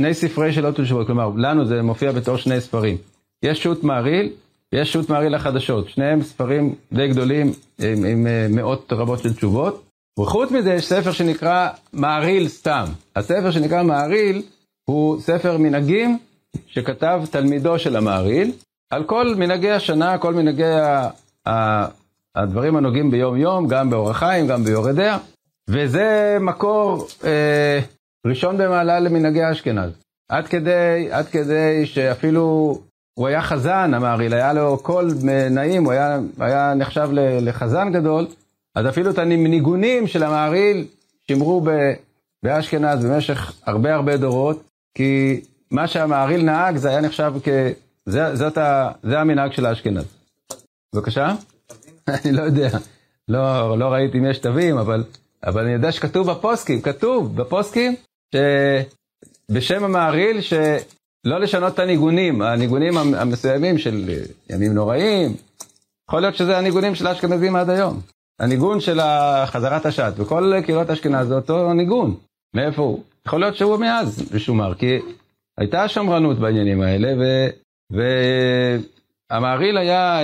שני 0.00 0.14
ספרי 0.14 0.52
שאלות 0.52 0.80
ותשובות, 0.80 1.06
כלומר, 1.06 1.30
לנו 1.36 1.66
זה 1.66 1.82
מופיע 1.82 2.12
בתור 2.12 2.36
שני 2.36 2.60
ספרים. 2.60 2.96
יש 3.44 3.62
שו"ת 3.62 3.84
מעריל, 3.84 4.32
ויש 4.72 4.92
שו"ת 4.92 5.08
מעריל 5.08 5.34
החדשות, 5.34 5.88
שניהם 5.88 6.22
ספרים 6.22 6.74
די 6.92 7.08
גדולים 7.08 7.52
עם, 7.78 8.04
עם 8.04 8.26
אה, 8.26 8.46
מאות 8.50 8.92
רבות 8.92 9.18
של 9.18 9.34
תשובות. 9.34 9.91
וחוץ 10.20 10.50
מזה 10.50 10.72
יש 10.72 10.86
ספר 10.86 11.12
שנקרא 11.12 11.68
מעריל 11.92 12.48
סתם. 12.48 12.84
הספר 13.16 13.50
שנקרא 13.50 13.82
מעריל 13.82 14.42
הוא 14.84 15.20
ספר 15.20 15.56
מנהגים 15.58 16.18
שכתב 16.66 17.22
תלמידו 17.30 17.78
של 17.78 17.96
המעריל, 17.96 18.52
על 18.90 19.04
כל 19.04 19.34
מנהגי 19.34 19.70
השנה, 19.70 20.18
כל 20.18 20.34
מנהגי 20.34 20.64
ה, 20.64 21.08
ה, 21.48 21.86
הדברים 22.34 22.76
הנוגעים 22.76 23.10
ביום 23.10 23.36
יום, 23.36 23.68
גם 23.68 23.90
באורח 23.90 24.16
חיים, 24.16 24.46
גם 24.46 24.64
ביורדיה, 24.64 25.18
וזה 25.68 26.36
מקור 26.40 27.06
אה, 27.24 27.80
ראשון 28.26 28.58
במעלה 28.58 29.00
למנהגי 29.00 29.50
אשכנז. 29.50 29.90
עד 30.28 30.46
כדי, 30.46 31.08
עד 31.10 31.26
כדי 31.26 31.86
שאפילו 31.86 32.78
הוא 33.14 33.26
היה 33.26 33.42
חזן, 33.42 33.94
המעריל, 33.94 34.34
היה 34.34 34.52
לו 34.52 34.78
קול 34.82 35.14
נעים, 35.50 35.84
הוא 35.84 35.92
היה, 35.92 36.18
היה 36.38 36.74
נחשב 36.74 37.08
לחזן 37.40 37.92
גדול, 37.92 38.26
אז 38.74 38.86
אפילו 38.86 39.10
את 39.10 39.18
הניגונים 39.18 40.06
של 40.06 40.22
המעריל 40.22 40.86
שמרו 41.28 41.60
ב, 41.60 41.70
באשכנז 42.42 43.04
במשך 43.04 43.52
הרבה 43.66 43.94
הרבה 43.94 44.16
דורות, 44.16 44.62
כי 44.94 45.40
מה 45.70 45.88
שהמעריל 45.88 46.42
נהג 46.42 46.76
זה 46.76 46.88
היה 46.88 47.00
נחשב 47.00 47.32
כ... 47.44 47.48
זה, 48.06 48.36
זאת 48.36 48.58
ה, 48.58 48.90
זה 49.02 49.20
המנהג 49.20 49.52
של 49.52 49.66
האשכנז. 49.66 50.04
בבקשה? 50.94 51.34
אני 52.08 52.32
לא 52.32 52.42
יודע. 52.42 52.68
לא, 53.28 53.78
לא 53.78 53.84
ראיתי 53.84 54.18
אם 54.18 54.30
יש 54.30 54.38
תווים, 54.38 54.78
אבל, 54.78 55.04
אבל 55.44 55.62
אני 55.62 55.72
יודע 55.72 55.92
שכתוב 55.92 56.30
בפוסקים, 56.30 56.82
כתוב 56.82 57.36
בפוסקים 57.36 57.96
שבשם 58.34 59.84
המעריל 59.84 60.40
שלא 60.40 61.40
לשנות 61.40 61.74
את 61.74 61.78
הניגונים, 61.78 62.42
הניגונים 62.42 62.98
המסוימים 62.98 63.78
של 63.78 64.10
ימים 64.50 64.74
נוראים, 64.74 65.36
יכול 66.08 66.20
להיות 66.20 66.34
שזה 66.34 66.58
הניגונים 66.58 66.94
של 66.94 67.06
האשכנזים 67.06 67.56
עד 67.56 67.70
היום. 67.70 68.00
הניגון 68.42 68.80
של 68.80 69.00
חזרת 69.46 69.86
השעת, 69.86 70.14
וכל 70.16 70.52
קהילות 70.64 70.90
אשכנז 70.90 71.28
זה 71.28 71.34
אותו 71.34 71.72
ניגון. 71.72 72.14
מאיפה 72.54 72.82
הוא? 72.82 73.02
יכול 73.26 73.40
להיות 73.40 73.56
שהוא 73.56 73.76
מאז 73.76 74.34
משומר, 74.34 74.74
כי 74.74 74.98
הייתה 75.58 75.88
שמרנות 75.88 76.38
בעניינים 76.38 76.80
האלה, 76.80 77.12
ו... 77.18 77.46
והמעריל 79.30 79.78
היה 79.78 80.20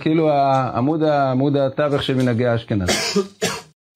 כאילו 0.00 0.30
עמוד, 0.74 1.02
עמוד 1.02 1.56
התווך 1.56 2.02
של 2.02 2.14
מנהגי 2.14 2.54
אשכנז. 2.54 2.88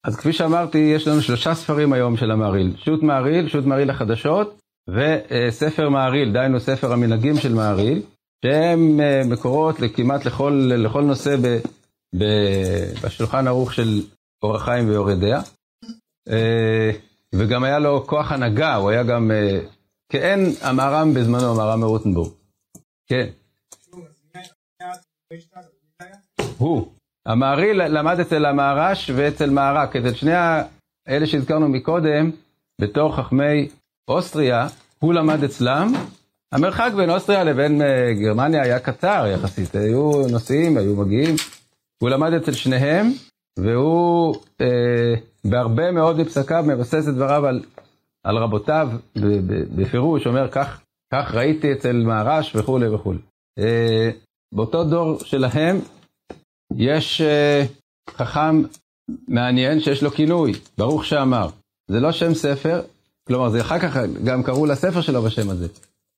אז 0.05 0.15
כפי 0.15 0.33
שאמרתי, 0.33 0.77
יש 0.77 1.07
לנו 1.07 1.21
שלושה 1.21 1.53
ספרים 1.53 1.93
היום 1.93 2.17
של 2.17 2.31
המעריל. 2.31 2.73
שו"ת 2.77 3.03
מעריל, 3.03 3.47
שו"ת 3.47 3.65
מעריל 3.65 3.89
החדשות, 3.89 4.59
וספר 4.89 5.89
מעריל, 5.89 6.33
דהיינו 6.33 6.59
ספר 6.59 6.93
המנהגים 6.93 7.37
של 7.37 7.53
מעריל, 7.53 8.01
שהם 8.45 8.99
אה, 8.99 9.21
מקורות 9.25 9.75
כמעט 9.95 10.25
לכל, 10.25 10.71
לכל 10.77 11.01
נושא 11.01 11.35
בשולחן 13.03 13.47
ערוך 13.47 13.73
של 13.73 14.01
אורח 14.43 14.65
חיים 14.65 14.89
ויורדיה. 14.89 15.41
אה, 16.29 16.91
וגם 17.35 17.63
היה 17.63 17.79
לו 17.79 18.07
כוח 18.07 18.31
הנהגה, 18.31 18.75
הוא 18.75 18.89
היה 18.89 19.03
גם 19.03 19.31
אה, 19.31 19.59
כאין 20.11 20.39
המהר"ם 20.61 21.13
בזמנו, 21.13 21.51
המהר"ם 21.51 21.79
מרוטנבורג. 21.79 22.31
כן. 23.07 23.27
הוא. 26.57 26.91
המעריל 27.25 27.83
למד 27.87 28.19
אצל 28.19 28.45
המהר"ש 28.45 29.09
ואצל 29.15 29.49
מהר"ק, 29.49 29.95
אצל 29.95 30.13
שני 30.13 30.33
האלה 31.07 31.27
שהזכרנו 31.27 31.69
מקודם, 31.69 32.31
בתור 32.81 33.15
חכמי 33.15 33.69
אוסטריה, 34.07 34.67
הוא 34.99 35.13
למד 35.13 35.43
אצלם. 35.43 35.93
המרחק 36.51 36.91
בין 36.95 37.09
אוסטריה 37.09 37.43
לבין 37.43 37.81
אה, 37.81 38.13
גרמניה 38.13 38.63
היה 38.63 38.79
קצר 38.79 39.25
יחסית, 39.33 39.75
היו 39.75 40.11
נוסעים, 40.31 40.77
היו 40.77 40.95
מגיעים. 40.95 41.35
הוא 41.99 42.09
למד 42.09 42.33
אצל 42.33 42.51
שניהם, 42.51 43.07
והוא 43.59 44.35
אה, 44.61 45.13
בהרבה 45.45 45.91
מאוד 45.91 46.17
מפסקיו 46.17 46.63
מבסס 46.67 47.07
את 47.09 47.13
דבריו 47.13 47.45
על, 47.45 47.63
על 48.23 48.37
רבותיו 48.37 48.89
בפירוש, 49.75 50.27
אומר 50.27 50.51
כך 50.51 50.81
כך 51.13 51.33
ראיתי 51.33 51.73
אצל 51.73 52.03
מהר"ש 52.05 52.55
וכולי 52.55 52.87
וכולי. 52.87 53.19
אה, 53.59 54.09
באותו 54.53 54.83
דור 54.83 55.19
שלהם 55.19 55.79
יש 56.75 57.21
אה, 57.21 57.65
חכם 58.09 58.61
מעניין 59.27 59.79
שיש 59.79 60.03
לו 60.03 60.11
כינוי, 60.11 60.51
ברוך 60.77 61.05
שאמר. 61.05 61.49
זה 61.87 61.99
לא 61.99 62.11
שם 62.11 62.33
ספר, 62.33 62.81
כלומר 63.27 63.49
זה 63.49 63.61
אחר 63.61 63.79
כך 63.79 63.97
גם 64.25 64.43
קראו 64.43 64.65
לספר 64.65 65.01
שלו 65.01 65.21
בשם 65.21 65.49
הזה, 65.49 65.67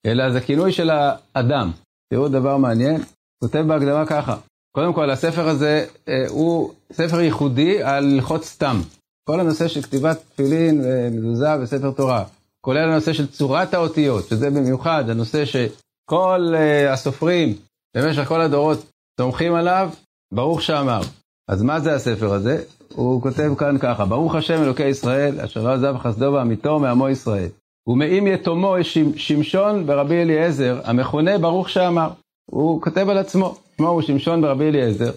אלא 0.05 0.31
זה 0.31 0.41
כינוי 0.41 0.71
של 0.71 0.89
האדם. 0.89 1.71
תראו 2.13 2.27
דבר 2.27 2.57
מעניין, 2.57 3.01
כותב 3.43 3.63
בהקדמה 3.67 4.05
ככה, 4.05 4.37
קודם 4.71 4.93
כל 4.93 5.09
הספר 5.09 5.47
הזה 5.47 5.85
אה, 6.07 6.25
הוא 6.29 6.73
ספר 6.93 7.19
ייחודי 7.19 7.83
על 7.83 8.13
הלכות 8.13 8.43
סתם. 8.43 8.81
כל 9.29 9.39
הנושא 9.39 9.67
של 9.67 9.81
כתיבת 9.81 10.17
תפילין 10.29 10.81
ומזוזה 10.83 11.61
וספר 11.61 11.91
תורה. 11.91 12.23
כולל 12.61 12.91
הנושא 12.91 13.13
של 13.13 13.27
צורת 13.27 13.73
האותיות, 13.73 14.27
שזה 14.27 14.49
במיוחד 14.49 15.09
הנושא 15.09 15.45
שכל 15.45 16.53
uh, 16.53 16.93
הסופרים 16.93 17.55
במשך 17.97 18.27
כל 18.27 18.41
הדורות 18.41 18.85
תומכים 19.17 19.55
עליו, 19.55 19.89
ברוך 20.33 20.61
שאמר. 20.61 21.01
אז 21.47 21.61
מה 21.61 21.79
זה 21.79 21.93
הספר 21.95 22.33
הזה? 22.33 22.63
הוא 22.93 23.21
כותב 23.21 23.51
כאן 23.57 23.77
ככה, 23.79 24.05
ברוך 24.05 24.35
השם 24.35 24.63
אלוקי 24.63 24.87
ישראל, 24.87 25.39
אשר 25.39 25.63
לא 25.63 25.69
עזב 25.69 25.97
חסדו 25.97 26.31
ועמיתו 26.33 26.79
מעמו 26.79 27.09
ישראל. 27.09 27.47
ומאם 27.87 28.27
יתומו 28.27 28.75
שמשון 29.15 29.85
ברבי 29.85 30.21
אליעזר, 30.21 30.81
המכונה 30.83 31.37
ברוך 31.37 31.69
שאמר. 31.69 32.09
הוא 32.49 32.81
כותב 32.81 33.09
על 33.09 33.17
עצמו, 33.17 33.57
שמו 33.77 33.89
הוא 33.89 34.01
שמשון 34.01 34.41
ברבי 34.41 34.65
אליעזר, 34.65 35.11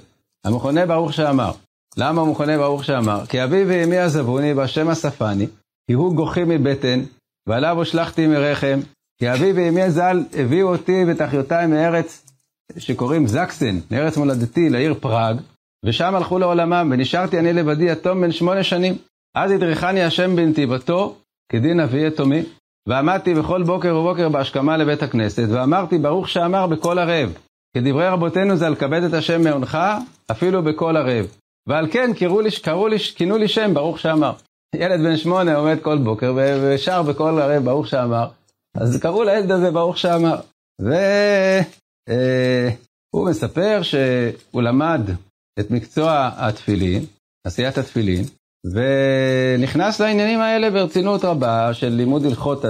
המכונה 0.44 0.86
ברוך 0.86 1.12
שאמר. 1.12 1.52
למה 1.96 2.20
הוא 2.20 2.28
מכונה 2.28 2.58
ברוך 2.58 2.84
שאמר? 2.84 3.26
כי 3.26 3.44
אבי 3.44 3.64
ואמי 3.64 3.98
עזבוני 3.98 4.52
והשם 4.52 4.88
אספני, 4.88 5.46
כי 5.86 5.92
הוא 5.92 6.14
גוחי 6.14 6.44
מבטן, 6.46 7.00
ועליו 7.48 7.76
הושלכתי 7.76 8.26
מרחם, 8.26 8.80
כי 9.18 9.32
אבי 9.32 9.52
ואמי 9.52 9.90
ז"ל 9.90 10.24
הביאו 10.38 10.68
אותי 10.68 11.04
ואת 11.06 11.20
אחיותיי 11.20 11.66
מארץ 11.66 12.26
שקוראים 12.78 13.26
זקסן, 13.26 13.78
מארץ 13.90 14.16
מולדתי, 14.16 14.70
לעיר 14.70 14.94
פראג, 14.94 15.36
ושם 15.84 16.14
הלכו 16.14 16.38
לעולמם, 16.38 16.88
ונשארתי 16.92 17.38
אני 17.38 17.52
לבדי 17.52 17.90
יתום 17.90 18.20
בן 18.20 18.32
שמונה 18.32 18.62
שנים. 18.62 18.94
אז 19.34 19.50
הדריכני 19.50 20.02
השם 20.02 20.36
בנתיבתו, 20.36 21.16
כדין 21.52 21.80
אבי 21.80 22.06
יתומי, 22.06 22.42
ועמדתי 22.88 23.34
בכל 23.34 23.62
בוקר 23.62 23.96
ובוקר 23.96 24.28
בהשכמה 24.28 24.76
לבית 24.76 25.02
הכנסת, 25.02 25.46
ואמרתי 25.48 25.98
ברוך 25.98 26.28
שאמר 26.28 26.66
בקול 26.66 26.98
ערב, 26.98 27.32
כדברי 27.76 28.08
רבותינו 28.08 28.56
זה 28.56 28.68
לכבד 28.68 29.02
את 29.02 29.14
השם 29.14 29.44
מעונך, 29.44 29.78
אפילו 30.30 30.62
בקול 30.62 30.96
ערב. 30.96 31.26
ועל 31.68 31.86
כן 31.92 32.10
קראו 32.18 32.40
לי, 32.40 32.48
קראו 32.62 32.88
לי, 32.88 32.98
כינו 32.98 33.36
לי 33.38 33.48
שם, 33.48 33.74
ברוך 33.74 33.98
שאמר. 33.98 34.32
ילד 34.74 35.00
בן 35.00 35.16
שמונה 35.16 35.56
עומד 35.56 35.76
כל 35.82 35.98
בוקר 35.98 36.34
ושר 36.36 37.02
בכל 37.02 37.40
הרי 37.40 37.60
ברוך 37.60 37.86
שאמר, 37.86 38.28
אז 38.76 39.00
קראו 39.00 39.24
לילד 39.24 39.50
הזה 39.50 39.70
ברוך 39.70 39.98
שאמר. 39.98 40.40
והוא 40.80 40.96
אה, 43.26 43.30
מספר 43.30 43.80
שהוא 43.82 44.62
למד 44.62 45.00
את 45.60 45.70
מקצוע 45.70 46.30
התפילין, 46.36 47.04
עשיית 47.46 47.78
התפילין, 47.78 48.24
ונכנס 48.64 50.00
לעניינים 50.00 50.40
האלה 50.40 50.70
ברצינות 50.70 51.24
רבה 51.24 51.74
של 51.74 51.88
לימוד 51.88 52.24
הלכות 52.24 52.64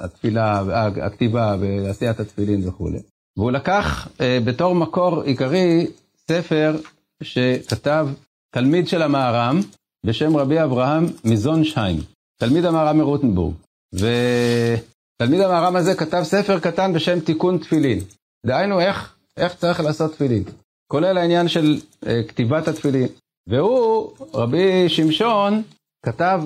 התפילה, 0.00 0.62
הכתיבה 1.02 1.56
ועשיית 1.60 2.20
התפילין 2.20 2.68
וכולי. 2.68 2.98
והוא 3.36 3.50
לקח 3.50 4.08
אה, 4.20 4.38
בתור 4.44 4.74
מקור 4.74 5.22
עיקרי 5.22 5.86
ספר 6.28 6.76
שכתב 7.22 8.08
תלמיד 8.54 8.88
של 8.88 9.02
המהר"ם 9.02 9.60
בשם 10.06 10.36
רבי 10.36 10.62
אברהם 10.62 11.06
מזונשהיים, 11.24 12.00
תלמיד 12.40 12.64
המהר"ם 12.64 12.98
מרוטנבורג. 12.98 13.54
ותלמיד 13.94 15.40
המהר"ם 15.40 15.76
הזה 15.76 15.94
כתב 15.94 16.22
ספר 16.22 16.58
קטן 16.60 16.92
בשם 16.92 17.20
תיקון 17.20 17.58
תפילין. 17.58 18.00
דהיינו 18.46 18.80
איך, 18.80 19.16
איך 19.36 19.54
צריך 19.54 19.80
לעשות 19.80 20.12
תפילין. 20.12 20.44
כולל 20.86 21.18
העניין 21.18 21.48
של 21.48 21.76
אה, 22.06 22.22
כתיבת 22.28 22.68
התפילין. 22.68 23.08
והוא, 23.48 24.12
רבי 24.34 24.88
שמשון, 24.88 25.62
כתב 26.06 26.42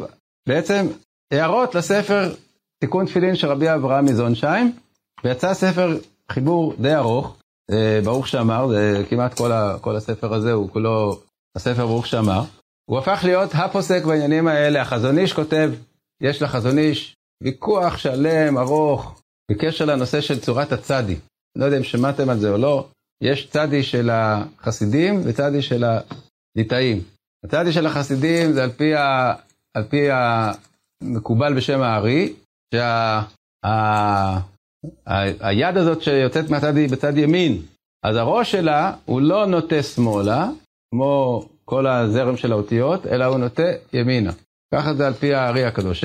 בעצם 0.49 0.87
הערות 1.33 1.75
לספר 1.75 2.35
תיקון 2.81 3.07
תפילין 3.07 3.37
של 3.37 3.49
רבי 3.49 3.75
אברהם 3.75 4.05
מזונשיים, 4.05 4.73
ויצא 5.25 5.55
ספר 5.55 5.99
חיבור 6.33 6.75
די 6.81 6.95
ארוך, 6.95 7.37
אה, 7.71 8.00
ברוך 8.05 8.28
שאמר, 8.28 8.69
זה 8.69 9.05
כמעט 9.09 9.35
כל, 9.35 9.52
ה, 9.52 9.76
כל 9.81 9.97
הספר 9.97 10.35
הזה 10.35 10.52
הוא 10.52 10.71
כולו 10.71 11.21
הספר 11.57 11.87
ברוך 11.87 12.07
שאמר. 12.07 12.43
הוא 12.90 12.99
הפך 12.99 13.21
להיות 13.25 13.50
הפוסק 13.55 14.05
בעניינים 14.05 14.49
האלה, 14.49 14.83
החזון 14.83 15.19
איש 15.19 15.33
כותב, 15.33 15.71
יש 16.23 16.43
לחזון 16.43 16.78
איש 16.78 17.14
ויכוח 17.43 17.99
שלם, 17.99 18.59
ארוך, 18.59 19.21
בקשר 19.50 19.85
לנושא 19.85 20.21
של 20.21 20.40
צורת 20.40 20.73
הצדי. 20.73 21.17
לא 21.57 21.64
יודע 21.64 21.76
אם 21.76 21.85
שמעתם 21.85 22.31
על 22.31 22.38
זה 22.38 22.50
או 22.50 22.59
לא, 22.59 22.88
יש 23.23 23.50
צדי 23.50 23.83
של 23.83 24.11
החסידים 24.12 25.21
וצדי 25.25 25.62
של 25.62 25.85
הליטאים. 26.59 27.03
הצדי 27.45 27.73
של 27.73 27.87
החסידים 27.87 28.53
זה 28.53 28.65
על 28.65 28.71
פי, 28.71 28.95
ה, 28.95 29.35
על 29.75 29.85
פי 29.85 30.09
המקובל 31.03 31.55
בשם 31.55 31.81
הארי, 31.81 32.33
שהיד 32.75 32.85
שה, 35.75 35.81
הזאת 35.81 36.03
שיוצאת 36.03 36.50
מהצדי 36.50 36.87
בצד 36.87 37.19
ימין, 37.19 37.62
אז 38.03 38.17
הראש 38.17 38.53
שלה 38.53 38.93
הוא 39.05 39.21
לא 39.21 39.47
נוטה 39.47 39.83
שמאלה, 39.83 40.49
כמו 40.91 41.45
כל 41.65 41.87
הזרם 41.87 42.37
של 42.37 42.53
האותיות, 42.53 43.07
אלא 43.07 43.25
הוא 43.25 43.38
נוטה 43.38 43.62
ימינה. 43.93 44.33
ככה 44.75 44.95
זה 44.95 45.07
על 45.07 45.12
פי 45.12 45.35
הארי 45.35 45.65
הקדוש. 45.65 46.05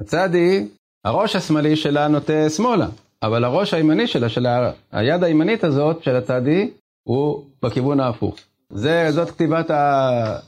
הצדי, 0.00 0.68
הראש 1.04 1.36
השמאלי 1.36 1.76
שלה 1.76 2.08
נוטה 2.08 2.50
שמאלה, 2.50 2.88
אבל 3.22 3.44
הראש 3.44 3.74
הימני 3.74 4.06
שלה, 4.06 4.28
של 4.28 4.46
היד 4.92 5.24
הימנית 5.24 5.64
הזאת 5.64 6.02
של 6.02 6.16
הצדי, 6.16 6.70
הוא 7.08 7.44
בכיוון 7.62 8.00
ההפוך. 8.00 8.36
זה, 8.72 9.12
זאת 9.12 9.30
כתיבת 9.30 9.70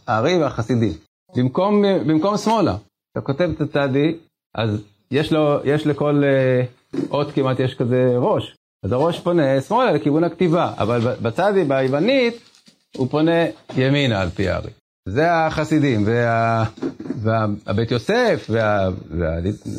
הארי 0.07 0.39
והחסידים. 0.39 0.93
במקום, 1.37 1.83
במקום 2.07 2.37
שמאלה, 2.37 2.77
אתה 3.13 3.21
כותב 3.21 3.51
את 3.57 3.61
הצדי, 3.61 4.17
אז 4.55 4.83
יש, 5.11 5.33
לו, 5.33 5.61
יש 5.65 5.87
לכל 5.87 6.23
אה, 6.25 6.65
אות 7.11 7.33
כמעט 7.33 7.61
יש 7.61 7.75
כזה 7.75 8.15
ראש. 8.17 8.57
אז 8.85 8.93
הראש 8.93 9.21
פונה 9.21 9.61
שמאלה 9.61 9.93
לכיוון 9.93 10.25
הכתיבה, 10.25 10.75
אבל 10.79 11.01
בצדי, 11.23 11.65
ביוונית, 11.65 12.35
הוא 12.97 13.09
פונה 13.11 13.45
ימינה 13.77 14.21
על 14.21 14.29
פי 14.29 14.49
הארי. 14.49 14.71
זה 15.09 15.35
החסידים, 15.35 16.03
וה, 16.07 16.65
והבית 17.23 17.91
יוסף 17.91 18.47
וה, 18.51 18.89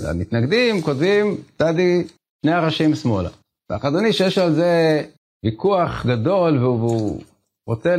והמתנגדים 0.04 0.82
כותבים 0.82 1.38
צדי 1.58 2.08
שני 2.46 2.54
הראשים 2.54 2.96
שמאלה. 2.96 3.30
והחזון 3.72 4.06
איש 4.06 4.20
יש 4.20 4.38
על 4.38 4.54
זה 4.54 5.04
ויכוח 5.46 6.06
גדול 6.06 6.58
והוא 6.58 7.22
רוצה 7.70 7.96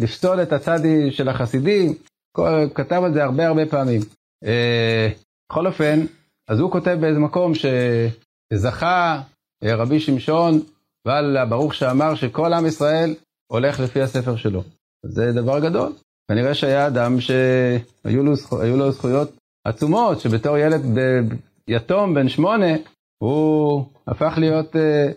לפסול 0.00 0.42
את 0.42 0.52
הצדי 0.52 1.10
של 1.10 1.28
החסידים, 1.28 1.94
כתב 2.74 3.02
על 3.04 3.12
זה 3.12 3.24
הרבה 3.24 3.46
הרבה 3.46 3.66
פעמים. 3.66 4.00
אה, 4.44 5.08
בכל 5.50 5.66
אופן, 5.66 6.00
אז 6.48 6.60
הוא 6.60 6.72
כותב 6.72 6.96
באיזה 7.00 7.18
מקום 7.18 7.52
שזכה 7.54 9.22
אה, 9.64 9.76
רבי 9.76 10.00
שמשון 10.00 10.60
ועל 11.06 11.36
הברוך 11.36 11.74
שאמר 11.74 12.14
שכל 12.14 12.52
עם 12.52 12.66
ישראל 12.66 13.14
הולך 13.52 13.80
לפי 13.80 14.02
הספר 14.02 14.36
שלו. 14.36 14.62
זה 15.06 15.32
דבר 15.32 15.60
גדול. 15.60 15.92
כנראה 16.30 16.54
שהיה 16.54 16.86
אדם 16.86 17.20
שהיו 17.20 18.22
לו, 18.22 18.32
לו 18.76 18.92
זכויות 18.92 19.30
עצומות, 19.66 20.20
שבתור 20.20 20.58
ילד 20.58 20.82
יתום 21.68 22.14
בן 22.14 22.28
שמונה, 22.28 22.76
הוא 23.18 23.84
הפך 24.06 24.34
להיות 24.36 24.76
אה, 24.76 25.08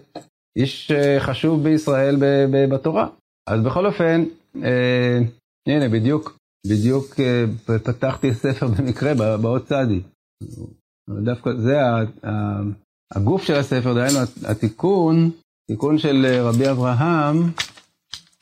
איש 0.55 0.91
אה, 0.91 1.19
חשוב 1.19 1.63
בישראל 1.63 2.15
ב, 2.15 2.25
ב, 2.51 2.73
בתורה. 2.73 3.07
אז 3.49 3.61
בכל 3.65 3.85
אופן, 3.85 4.23
אה, 4.63 5.19
הנה 5.67 5.89
בדיוק, 5.89 6.37
בדיוק 6.67 7.19
אה, 7.19 7.45
פתחתי 7.65 8.33
ספר 8.33 8.67
במקרה 8.77 9.37
באות 9.37 9.65
צדי. 9.65 10.01
דווקא 11.23 11.49
זה 11.53 11.77
הגוף 13.15 13.43
של 13.43 13.53
הספר, 13.53 13.93
דהיינו 13.93 14.19
התיקון, 14.49 15.31
תיקון 15.67 15.97
של 15.97 16.25
רבי 16.41 16.71
אברהם, 16.71 17.37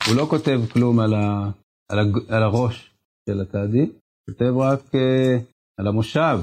הוא 0.06 0.16
לא 0.16 0.26
כותב 0.30 0.60
כלום 0.72 1.00
על, 1.00 1.14
ה, 1.14 1.50
על, 1.92 1.98
ה, 1.98 2.02
על 2.28 2.42
הראש 2.42 2.94
של 3.28 3.40
הצדיק, 3.40 3.92
כותב 4.30 4.56
רק 4.56 4.80
uh, 4.80 5.42
על 5.80 5.86
המושב. 5.86 6.40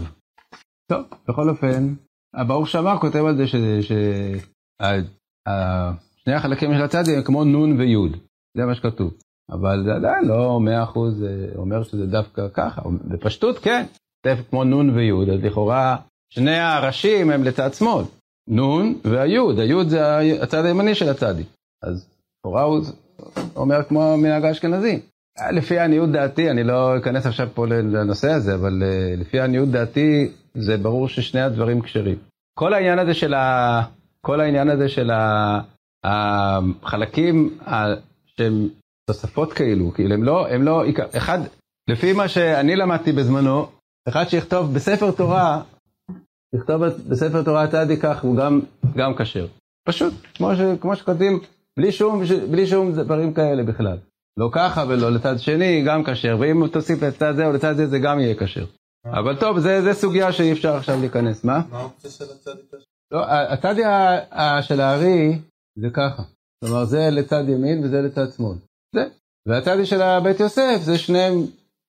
טוב, 0.91 1.05
בכל 1.27 1.49
אופן, 1.49 1.93
הברוך 2.35 2.67
שאמר 2.67 2.97
כותב 3.01 3.25
על 3.25 3.37
זה 3.37 3.43
ששני 3.81 4.41
החלקים 6.33 6.73
של 6.73 6.83
הצדיק 6.83 7.17
הם 7.17 7.23
כמו 7.23 7.43
נון 7.43 7.79
ויוד, 7.79 8.17
זה 8.55 8.65
מה 8.65 8.75
שכתוב. 8.75 9.13
אבל 9.51 9.83
זה 9.83 9.95
עדיין 9.95 10.25
לא 10.25 10.59
מאה 10.59 10.83
אחוז 10.83 11.23
אה, 11.23 11.29
אומר 11.55 11.83
שזה 11.83 12.05
דווקא 12.05 12.47
ככה, 12.53 12.81
בפשטות 13.05 13.59
כן, 13.59 13.85
כותב 14.21 14.41
כמו 14.49 14.63
נון 14.63 14.89
ויוד, 14.89 15.29
אז 15.29 15.43
לכאורה 15.43 15.97
שני 16.29 16.57
הראשים 16.59 17.31
הם 17.31 17.43
לצד 17.43 17.73
שמאל, 17.73 18.03
נון 18.49 18.95
והיוד, 19.03 19.59
היוד 19.59 19.89
זה 19.89 20.17
הצד 20.41 20.65
הימני 20.65 20.95
של 20.95 21.09
הצדיק. 21.09 21.47
אז 21.83 22.07
לכאורה 22.39 22.63
הוא 22.63 22.83
אומר 23.55 23.83
כמו 23.83 24.17
מנהג 24.17 24.45
האשכנזי. 24.45 24.99
לפי 25.51 25.79
עניות 25.79 26.11
דעתי, 26.11 26.51
אני 26.51 26.63
לא 26.63 26.97
אכנס 26.97 27.25
עכשיו 27.25 27.47
פה 27.53 27.67
לנושא 27.67 28.31
הזה, 28.31 28.55
אבל 28.55 28.83
אה, 28.83 29.15
לפי 29.17 29.39
עניות 29.39 29.69
דעתי, 29.69 30.31
זה 30.53 30.77
ברור 30.77 31.07
ששני 31.07 31.41
הדברים 31.41 31.81
כשרים. 31.81 32.17
כל 32.53 32.73
העניין 32.73 32.99
הזה 32.99 33.13
של 33.13 33.33
ה... 33.33 33.81
כל 34.21 34.41
העניין 34.41 34.69
הזה 34.69 34.89
של 34.89 35.11
ה... 35.11 35.59
החלקים 36.03 37.57
שהם 38.39 38.69
תוספות 39.09 39.53
כאילו, 39.53 39.91
כאילו 39.93 40.13
הם 40.13 40.23
לא, 40.23 40.47
הם 40.47 40.63
לא, 40.63 40.83
אחד, 41.17 41.39
לפי 41.89 42.13
מה 42.13 42.27
שאני 42.27 42.75
למדתי 42.75 43.11
בזמנו, 43.11 43.67
אחד 44.07 44.25
שיכתוב 44.27 44.73
בספר 44.73 45.11
תורה, 45.11 45.61
יכתוב 46.55 46.85
בספר 46.85 47.43
תורה 47.43 47.67
צדיק 47.67 48.01
כך, 48.01 48.23
הוא 48.23 48.37
גם, 48.37 48.61
גם 48.95 49.15
כשר. 49.15 49.47
פשוט, 49.87 50.13
כמו, 50.35 50.55
ש, 50.55 50.59
כמו 50.81 50.95
שכותבים 50.95 51.39
בלי 51.79 51.91
שום, 51.91 52.21
בלי 52.51 52.67
שום 52.67 52.91
דברים 52.91 53.33
כאלה 53.33 53.63
בכלל. 53.63 53.97
לא 54.37 54.49
ככה 54.51 54.83
ולא 54.87 55.11
לצד 55.11 55.39
שני, 55.39 55.83
גם 55.87 56.03
כשר, 56.03 56.37
ואם 56.39 56.67
תוסיף 56.67 57.03
לצד 57.03 57.35
זה 57.35 57.45
או 57.45 57.51
לצד 57.51 57.75
זה, 57.75 57.87
זה 57.87 57.99
גם 57.99 58.19
יהיה 58.19 58.35
כשר. 58.35 58.65
אבל 59.05 59.39
טוב, 59.39 59.59
זה, 59.59 59.81
זה 59.81 59.93
סוגיה 59.93 60.31
שאי 60.31 60.51
אפשר 60.51 60.75
עכשיו 60.75 60.99
להיכנס. 60.99 61.43
מה? 61.43 61.61
מה 61.69 61.79
האופציה 61.79 62.11
של 62.11 62.23
הצד 62.23 62.55
כשר? 62.55 62.77
לא, 63.11 63.25
הצד 63.29 63.75
של 64.61 64.81
הארי 64.81 65.39
זה 65.75 65.89
ככה. 65.93 66.23
כלומר, 66.65 66.85
זה 66.85 67.09
לצד 67.11 67.43
ימין 67.49 67.83
וזה 67.83 68.01
לצד 68.01 68.31
שמאל. 68.37 68.57
זה. 68.95 69.05
והצד 69.47 69.77
של 69.83 70.01
הבית 70.01 70.39
יוסף 70.39 70.79
זה 70.81 70.97
שניהם, 70.97 71.33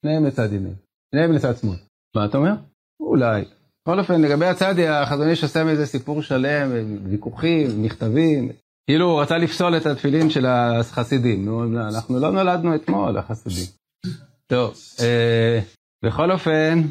שניהם 0.03 0.27
לצד 0.27 0.53
ימין. 0.53 0.75
שניהם 1.15 1.33
לצד 1.33 1.57
שמאל. 1.57 1.77
מה 2.17 2.25
אתה 2.25 2.39
אומר? 2.39 2.53
אולי. 3.01 3.45
בכל 3.83 3.99
אופן, 3.99 4.23
לגבי 4.23 4.47
הצדי, 4.47 4.89
החזון 4.89 5.29
איש 5.29 5.43
עושה 5.43 5.65
מזה 5.65 5.87
סיפור 5.87 6.23
שלם, 6.23 6.71
ויכוחים, 7.05 7.83
מכתבים, 7.83 8.53
כאילו 8.87 9.07
הוא 9.07 9.21
רצה 9.21 9.39
לפסול 9.39 9.77
את 9.77 9.87
התפילין 9.87 10.31
של 10.31 10.47
החסידים. 10.47 11.45
נו, 11.45 11.65
אנחנו 11.65 12.21
לא 12.21 12.33
נולדנו 12.33 12.75
אתמול, 12.75 13.19
החסידים. 13.19 13.65
טוב, 14.47 14.75
אה, 15.01 15.61
בכל 16.05 16.31
אופן, 16.31 16.83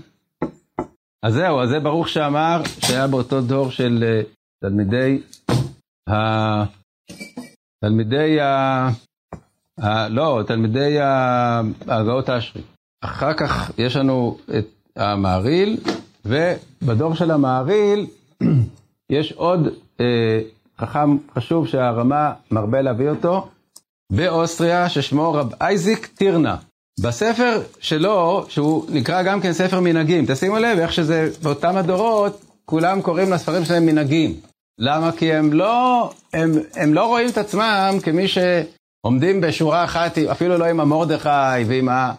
אז 1.26 1.34
זהו, 1.34 1.62
אז 1.62 1.70
זה 1.70 1.80
ברוך 1.80 2.10
שאמר 2.10 2.62
שהיה 2.80 3.08
באותו 3.08 3.42
דור 3.42 3.72
של 3.72 4.04
אה, 4.04 4.22
תלמידי 4.64 5.22
ה... 6.10 6.16
תלמידי 7.86 8.42
ה... 8.42 8.90
ה... 9.82 10.08
לא, 10.10 10.42
תלמידי 10.48 10.98
ההגאות 11.00 12.30
האשרי. 12.30 12.62
אחר 13.02 13.34
כך 13.34 13.72
יש 13.78 13.96
לנו 13.96 14.38
את 14.58 14.66
המעריל, 14.96 15.78
ובדור 16.26 17.16
של 17.16 17.32
המעריל 17.32 18.06
יש 19.10 19.32
עוד 19.32 19.68
אה, 20.00 20.40
חכם 20.80 21.18
חשוב 21.36 21.68
שהרמה 21.68 22.34
מרבה 22.52 22.82
להביא 22.82 23.10
אותו, 23.10 23.48
באוסטריה, 24.12 24.90
ששמו 24.90 25.34
רב 25.34 25.54
אייזיק 25.62 26.06
טירנה. 26.06 26.56
בספר 27.00 27.62
שלו, 27.80 28.46
שהוא 28.50 28.86
נקרא 28.90 29.24
גם 29.24 29.42
כן 29.42 29.54
ספר 29.54 29.80
מנהגים, 29.80 30.26
תשימו 30.28 30.58
לב 30.58 30.80
איך 30.80 30.94
שזה, 30.94 31.30
באותם 31.44 31.78
הדורות, 31.78 32.46
כולם 32.66 33.02
קוראים 33.02 33.32
לספרים 33.32 33.66
שלהם 33.66 33.86
מנהגים. 33.86 34.36
למה? 34.80 35.12
כי 35.12 35.34
הם 35.34 35.54
לא, 35.54 36.12
הם, 36.34 36.52
הם 36.76 36.94
לא 36.94 37.06
רואים 37.06 37.30
את 37.30 37.38
עצמם 37.38 37.98
כמי 38.04 38.26
שעומדים 38.28 39.42
בשורה 39.42 39.84
אחת, 39.84 40.18
אפילו 40.18 40.58
לא 40.58 40.66
עם 40.66 40.80
המרדכי 40.80 41.64
ועם, 41.68 41.90
ה, 41.90 42.14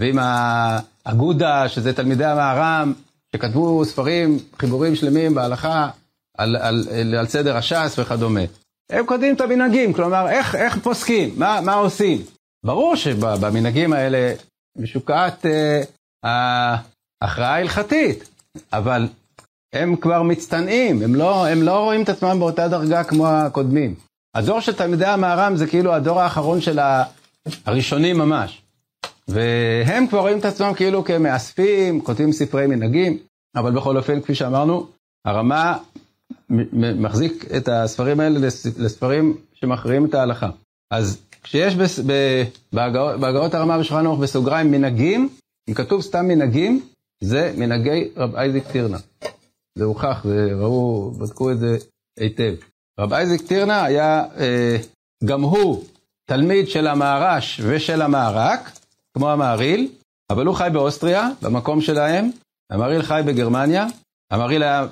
ועם 0.00 0.18
האגודה, 0.18 1.68
שזה 1.68 1.92
תלמידי 1.92 2.24
המהר"ם, 2.24 2.92
שכתבו 3.36 3.84
ספרים, 3.84 4.38
חיבורים 4.58 4.94
שלמים 4.96 5.34
בהלכה 5.34 5.88
על, 6.38 6.56
על, 6.56 6.84
על, 6.90 7.14
על 7.14 7.26
סדר 7.26 7.56
הש"ס 7.56 7.98
וכדומה. 7.98 8.40
הם 8.90 9.06
כותבים 9.06 9.34
את 9.34 9.40
המנהגים, 9.40 9.92
כלומר, 9.92 10.28
איך, 10.28 10.54
איך 10.54 10.78
פוסקים, 10.78 11.34
מה, 11.36 11.60
מה 11.60 11.74
עושים. 11.74 12.22
ברור 12.64 12.96
שבמנהגים 12.96 13.92
האלה 13.92 14.34
משוקעת 14.78 15.46
אה, 15.46 15.82
ההכרעה 17.22 17.54
ההלכתית, 17.54 18.28
אבל 18.72 19.08
הם 19.72 19.96
כבר 19.96 20.22
מצטנעים, 20.22 21.02
הם 21.02 21.14
לא, 21.14 21.46
הם 21.46 21.62
לא 21.62 21.84
רואים 21.84 22.02
את 22.02 22.08
עצמם 22.08 22.36
באותה 22.38 22.68
דרגה 22.68 23.04
כמו 23.04 23.28
הקודמים. 23.28 23.94
הדור 24.34 24.60
של 24.60 24.72
תלמידי 24.72 25.06
המהר"ם 25.06 25.56
זה 25.56 25.66
כאילו 25.66 25.94
הדור 25.94 26.20
האחרון 26.20 26.60
של 26.60 26.78
הראשונים 27.66 28.18
ממש. 28.18 28.62
והם 29.28 30.06
כבר 30.06 30.20
רואים 30.20 30.38
את 30.38 30.44
עצמם 30.44 30.72
כאילו 30.76 31.04
כמאספים, 31.04 32.00
כותבים 32.00 32.32
ספרי 32.32 32.66
מנהגים, 32.66 33.18
אבל 33.56 33.72
בכל 33.72 33.96
אופן, 33.96 34.20
כפי 34.20 34.34
שאמרנו, 34.34 34.86
הרמה 35.24 35.78
מחזיק 36.72 37.44
את 37.56 37.68
הספרים 37.68 38.20
האלה 38.20 38.38
לספרים 38.78 39.36
שמכריעים 39.54 40.04
את 40.04 40.14
ההלכה. 40.14 40.50
אז 40.90 41.20
כשיש 41.42 41.74
בס, 41.74 41.98
בהגאות 42.72 43.54
הרמה 43.54 43.78
בשולחן 43.78 44.06
ערוך 44.06 44.20
בסוגריים 44.20 44.70
מנהגים, 44.70 45.28
אם 45.68 45.74
כתוב 45.74 46.02
סתם 46.02 46.28
מנהגים, 46.28 46.80
זה 47.20 47.54
מנהגי 47.56 48.08
רב 48.16 48.36
אייזיק 48.36 48.64
טירנה. 48.72 48.98
זה 49.78 49.84
הוכח, 49.84 50.24
זה 50.24 50.48
ראו, 50.54 51.10
בדקו 51.10 51.50
את 51.50 51.58
זה 51.58 51.76
היטב. 52.18 52.54
רב 53.00 53.12
אייזיק 53.12 53.46
טירנה 53.46 53.84
היה 53.84 54.24
אה, 54.36 54.76
גם 55.24 55.42
הוא 55.42 55.84
תלמיד 56.24 56.68
של 56.68 56.86
המהר"ש 56.86 57.60
ושל 57.64 58.02
המהר"ק, 58.02 58.70
כמו 59.14 59.30
המהריל, 59.30 59.88
אבל 60.30 60.46
הוא 60.46 60.54
חי 60.54 60.68
באוסטריה, 60.72 61.28
במקום 61.42 61.80
שלהם, 61.80 62.30
המהריל 62.72 63.02
חי 63.02 63.22
בגרמניה, 63.26 63.86
המהריל 64.30 64.62
היה 64.62 64.86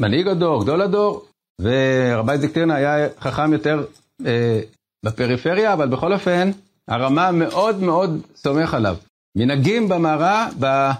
מנהיג 0.00 0.28
הדור, 0.28 0.62
גדול 0.62 0.82
הדור, 0.82 1.26
ורב 1.60 2.28
אייזיק 2.28 2.52
טירנה 2.52 2.74
היה 2.74 3.08
חכם 3.20 3.52
יותר 3.52 3.84
אה, 4.26 4.60
בפריפריה, 5.04 5.72
אבל 5.72 5.88
בכל 5.88 6.12
אופן, 6.12 6.50
הרמה 6.88 7.32
מאוד 7.32 7.80
מאוד 7.82 8.20
סומך 8.36 8.74
עליו. 8.74 8.96
מנהגים 9.36 9.88
במערה, 9.88 10.48
ב, 10.60 10.90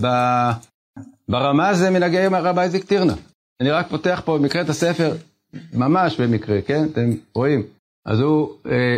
ב, 0.00 0.06
ברמה 1.30 1.74
זה 1.74 1.90
מנהגי 1.90 2.26
רב 2.26 2.58
אייזיק 2.58 2.84
טירנה. 2.84 3.14
אני 3.60 3.70
רק 3.70 3.88
פותח 3.88 4.22
פה 4.24 4.38
במקרה 4.38 4.62
את 4.62 4.68
הספר, 4.68 5.14
ממש 5.72 6.20
במקרה, 6.20 6.62
כן? 6.62 6.84
אתם 6.92 7.10
רואים. 7.34 7.62
אז 8.06 8.20
הוא 8.20 8.56
אה, 8.66 8.96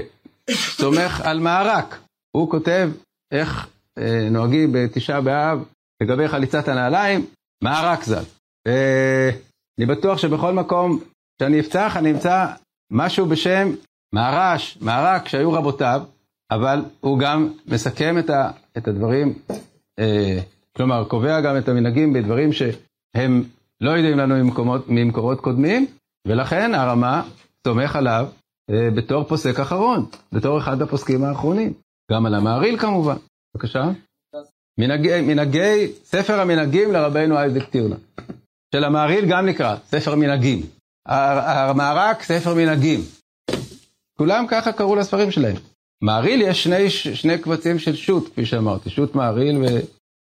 סומך 0.51 1.21
על 1.21 1.41
מערק. 1.41 1.99
הוא 2.37 2.51
כותב 2.51 2.91
איך 3.33 3.69
אה, 3.99 4.29
נוהגים 4.31 4.73
בתשעה 4.73 5.21
באב 5.21 5.65
לגבי 6.03 6.29
חליצת 6.29 6.69
הנעליים, 6.69 7.27
מערק 7.65 8.05
ז"ל. 8.05 8.23
אה, 8.67 9.31
אני 9.79 9.87
בטוח 9.87 10.19
שבכל 10.19 10.53
מקום 10.53 11.01
שאני 11.43 11.61
אפתח, 11.61 11.97
אני 11.97 12.11
אמצא 12.11 12.47
משהו 12.93 13.27
בשם 13.27 13.69
מהר"ש, 14.13 14.79
מהר"ק, 14.81 15.29
שהיו 15.29 15.53
רבותיו, 15.53 16.03
אבל 16.51 16.85
הוא 17.01 17.19
גם 17.19 17.53
מסכם 17.67 18.19
את, 18.19 18.31
ה, 18.31 18.51
את 18.79 18.89
הדברים, 18.89 19.35
אה, 19.99 20.41
כלומר, 20.77 21.05
קובע 21.05 21.41
גם 21.41 21.59
את 21.59 21.69
המנהגים 21.69 22.13
בדברים 22.13 22.53
שהם 22.53 23.45
לא 23.81 23.91
יודעים 23.91 24.19
לנו 24.19 24.35
ממקומות, 24.35 24.85
ממקורות 24.89 25.41
קודמים, 25.41 25.87
ולכן 26.27 26.75
הרמה 26.75 27.23
סומך 27.67 27.97
עליו 27.97 28.27
אה, 28.71 28.91
בתור 28.91 29.25
פוסק 29.25 29.61
אחרון, 29.61 30.07
בתור 30.33 30.59
אחד 30.59 30.83
הפוסקים 30.83 31.25
האחרונים. 31.25 31.73
גם 32.13 32.27
על 32.27 32.35
המעריל 32.35 32.79
כמובן. 32.79 33.17
בבקשה. 33.55 33.91
מנהגי, 34.79 35.21
מנהגי, 35.21 35.93
ספר 36.05 36.41
המנהגים 36.41 36.93
לרבנו 36.93 37.37
אייזק 37.37 37.69
טירנה. 37.69 37.97
של 38.75 38.85
המעריל 38.85 39.25
גם 39.31 39.47
נקרא, 39.47 39.77
ספר 39.77 40.15
מנהגים. 40.15 40.67
המערק, 41.07 42.23
ספר 42.23 42.55
מנהגים. 42.55 43.01
כולם 44.19 44.47
ככה 44.49 44.73
קראו 44.73 44.97
לספרים 44.97 45.31
שלהם. 45.31 45.57
מעריל 46.03 46.43
יש 46.43 46.65
שני, 46.65 46.91
שני 46.91 47.39
קבצים 47.39 47.79
של 47.79 47.97
שו"ת, 47.97 48.29
כפי 48.29 48.47
שאמרתי, 48.47 48.91
שו"ת 48.91 49.15
מעריל 49.15 49.59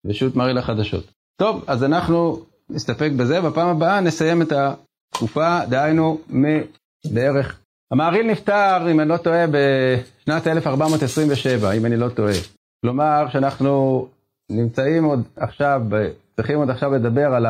ושו"ת 0.08 0.36
מעריל 0.36 0.58
החדשות. 0.58 1.12
טוב, 1.36 1.64
אז 1.68 1.84
אנחנו 1.84 2.40
נסתפק 2.70 3.12
בזה, 3.18 3.42
בפעם 3.42 3.68
הבאה 3.68 4.00
נסיים 4.02 4.42
את 4.42 4.52
התקופה, 4.52 5.60
דהיינו 5.70 6.20
מבערך. 6.30 7.60
המעריל 7.92 8.32
נפטר, 8.32 8.92
אם 8.92 9.00
אני 9.00 9.10
לא 9.10 9.18
טועה, 9.18 9.46
בשנת 9.48 10.48
1427, 10.48 11.72
אם 11.72 11.86
אני 11.86 11.98
לא 11.98 12.10
טועה. 12.10 12.34
כלומר 12.82 13.26
שאנחנו 13.30 14.08
נמצאים 14.50 15.04
עוד 15.04 15.24
עכשיו, 15.36 15.82
צריכים 16.36 16.58
עוד 16.60 16.70
עכשיו 16.70 16.92
לדבר 16.92 17.34
על 17.36 17.46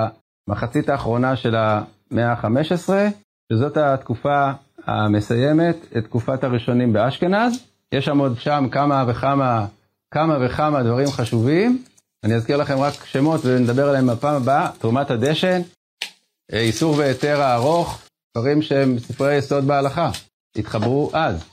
המחצית 0.48 0.90
האחרונה 0.90 1.36
של 1.36 1.56
המאה 1.56 2.32
ה-15, 2.32 2.90
שזאת 3.54 3.78
התקופה 3.78 4.52
המסיימת 4.86 5.76
את 5.98 6.04
תקופת 6.04 6.44
הראשונים 6.44 6.94
באשכנז. 6.94 7.64
יש 7.92 8.06
שם 8.06 8.18
עוד 8.18 8.40
שם 8.40 8.68
כמה 8.72 9.06
וכמה, 9.08 9.66
כמה 10.14 10.38
וכמה 10.46 10.84
דברים 10.84 11.08
חשובים. 11.08 11.84
אני 12.24 12.36
אזכיר 12.36 12.58
לכם 12.58 12.80
רק 12.80 13.06
שמות 13.06 13.42
ונדבר 13.44 13.90
עליהם 13.90 14.08
בפעם 14.08 14.36
הבאה. 14.36 14.72
תרומת 14.80 15.12
הדשן, 15.12 15.62
אה, 16.54 16.60
איסור 16.60 16.98
והיתר 16.98 17.42
הארוך, 17.42 18.02
דברים 18.38 18.62
שהם 18.62 19.00
ספרי 19.00 19.36
יסוד 19.36 19.68
בהלכה. 19.68 20.12
התחברו 20.56 21.12
אז, 21.14 21.44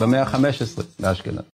במאה 0.00 0.22
ה-15 0.22 0.82
באשכנז. 1.00 1.51